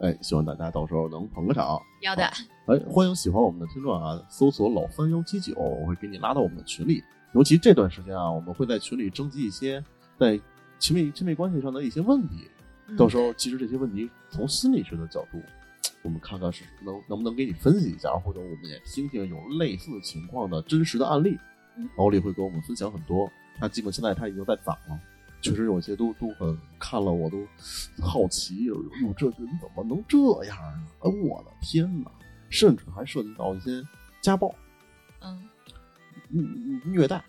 [0.00, 1.78] 哎，希望大家到时候能捧个场。
[2.00, 2.24] 要的，
[2.66, 7.04] 哎，欢迎喜欢我们的听众啊，搜索老三幺七九，我会给你拉到我们的群里。
[7.32, 9.82] 尤其这段时间啊，我们会在群里征集一些
[10.18, 10.38] 在
[10.78, 12.48] 亲密亲密关系上的一些问题。
[12.88, 15.40] 嗯到时候其实这些问题从心理学的角度，
[16.02, 21.38] 我们看看是能能不能给你分析一下，或者我们也听听有类似情况的真实的案例
[21.78, 21.88] 嗯。
[21.96, 25.00] 奥利会给我们分享很多，他基本现在他已经在攒了。
[25.40, 27.46] 确实有些都都很看了，我都
[28.00, 28.76] 好奇，哟，
[29.16, 30.74] 这人怎么能这样啊？
[31.00, 32.10] 哎，我的天哪！
[32.50, 33.82] 甚至还涉及到一些
[34.20, 34.54] 家暴、
[35.20, 35.48] 嗯嗯
[36.84, 37.22] 虐待。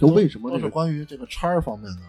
[0.00, 2.02] 就为什么都是这个关于这个叉儿方面的？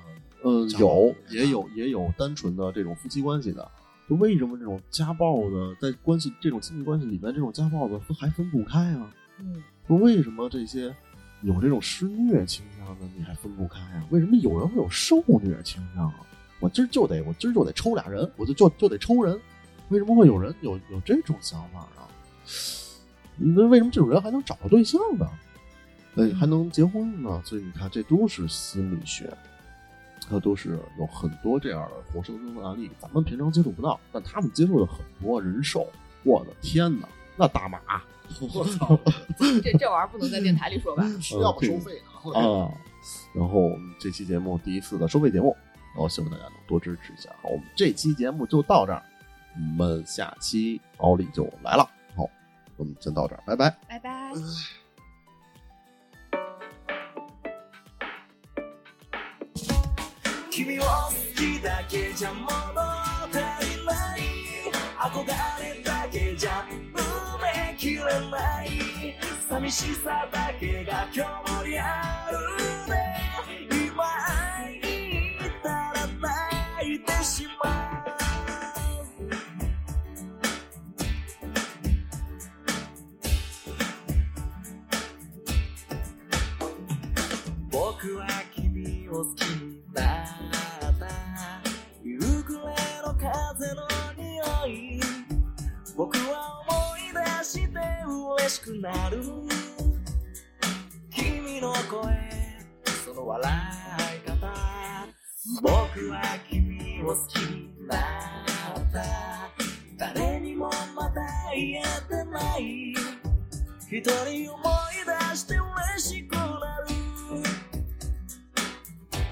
[0.43, 3.69] 呃，有也有也有单纯的这种夫妻关系的。
[4.09, 9.13] 就为什么这种家暴的在关系这种亲密关系里面，这种家暴的分还分不开啊？
[9.39, 10.93] 嗯说为什么这些
[11.41, 14.05] 有这种施虐倾向的你还分不开啊？
[14.11, 16.19] 为什么有人会有受虐倾向啊？
[16.59, 19.39] 我今儿就得我今儿就得抽俩人，我就就就得抽人，
[19.89, 22.07] 为什么会有人有有这种想法啊？
[23.35, 25.25] 那为什么这种人还能找到对象呢？
[26.15, 27.41] 呃，还能结婚呢？
[27.43, 29.31] 所以你看，这都是心理学，
[30.29, 35.87] 它都是有很多这样的活生生的案例，咱们平常接触不到，但他们接触了很多人寿。
[36.23, 37.79] 我的天哪，那大马
[38.39, 38.97] 我操，
[39.61, 41.03] 这这玩意儿不能在电台里说吧？
[41.19, 42.39] 是要不收费呢？
[42.39, 42.71] 啊！
[43.35, 45.53] 然后我们这期节目第一次的收费节目，
[45.93, 47.29] 然后希望大家能多支持一下。
[47.41, 49.03] 好，我们这期节目就到这儿，
[49.55, 51.83] 我们下期奥利就来了。
[52.15, 52.29] 好，
[52.77, 53.75] 我们先到这儿，拜拜。
[53.89, 54.31] 拜拜。
[60.55, 60.87] 君を好
[61.35, 64.19] きだけじゃ物足りない
[64.99, 66.63] 憧れだけじゃ
[66.93, 68.69] 埋めきれない
[69.49, 72.72] 寂しさだけが今日にあるね
[98.43, 99.23] 嬉しくなる。
[101.09, 102.13] 君の声
[103.05, 103.53] その笑
[104.17, 104.53] い方
[105.61, 107.99] 僕は君を好きになっ
[108.91, 111.21] た誰にもまだ
[111.55, 112.93] 言えてない。
[113.89, 114.93] 一人思い。
[115.31, 116.87] 出して嬉しくなる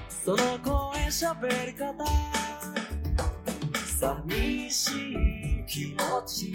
[0.08, 1.92] その声喋り方
[3.98, 5.42] 寂しい。
[5.72, 6.52] 気持ち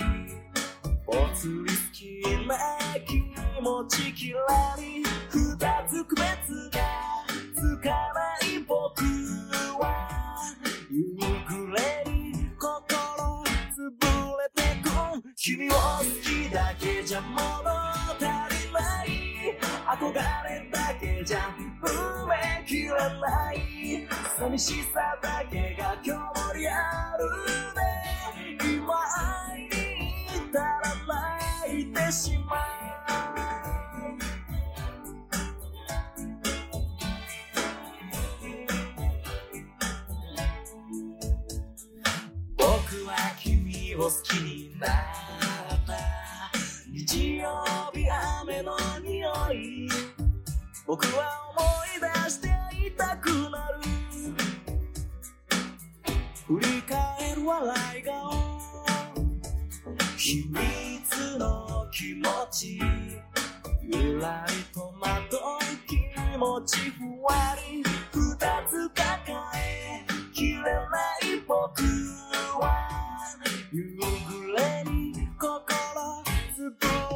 [1.07, 2.57] ぽつり好きな
[3.05, 3.23] 気
[3.61, 5.57] 持ちきらり二
[5.88, 6.25] つ区別
[6.73, 6.81] が
[7.55, 9.05] つかない僕
[9.79, 10.38] は
[10.91, 11.15] 夕
[11.47, 13.88] 暮れに心潰
[14.35, 14.88] れてく
[15.38, 19.07] 君を好きだけじゃ物足りない。
[19.88, 24.07] 憧れだけじゃ埋めきれない。
[24.38, 27.77] 寂しさだけが今日もリアル
[32.07, 32.57] てしまう
[42.57, 44.89] 僕は君を好きになっ
[45.85, 45.97] た。
[46.89, 48.09] 日曜日
[48.41, 49.89] 雨の匂い。
[50.85, 51.47] 僕は
[62.52, 62.80] ち
[63.84, 65.40] ゆらりとまとう
[65.88, 65.95] 気
[66.38, 68.38] 持ちふわり二
[68.68, 70.02] つ抱え
[70.34, 71.84] きれない僕
[72.60, 72.88] は
[73.72, 76.24] 夕暮れに心
[76.56, 76.68] 潰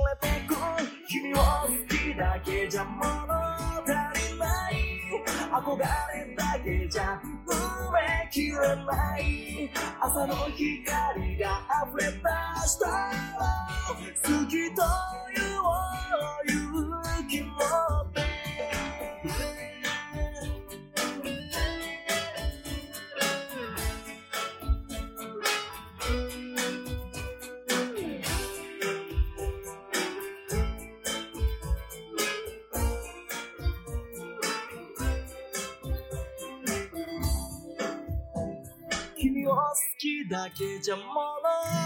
[0.07, 0.55] れてく
[1.07, 3.05] 君を好きだけじゃ物
[3.83, 4.73] 足りない
[5.51, 9.69] 憧れだけじゃ埋めきれない
[9.99, 12.80] 朝の光が溢れ出した
[40.81, 41.05] じゃ物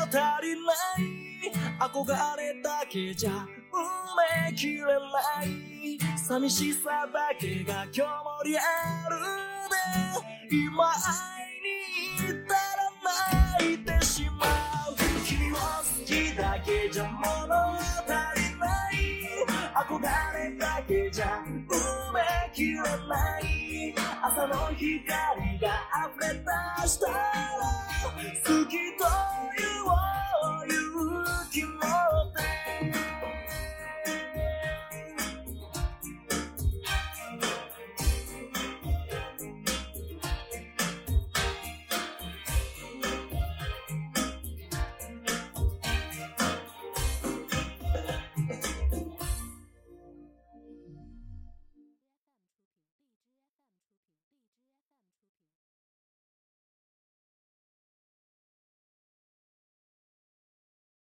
[0.05, 8.07] 足りない憧れだけじゃ埋めきれない寂しさだけが今日も
[8.45, 8.61] リア
[9.09, 9.19] ル
[10.49, 11.01] で今会
[11.59, 12.59] いに行ったら
[13.59, 14.45] 泣いてしま
[14.89, 14.95] う
[15.25, 15.59] 君を好
[16.05, 18.95] きだけじゃ物足りない
[19.75, 23.65] 憧れだけじゃ埋めきれない。
[24.27, 25.54] 朝の光
[26.25, 27.07] 目指した。
[27.07, 27.13] ら
[28.45, 29.04] 好きと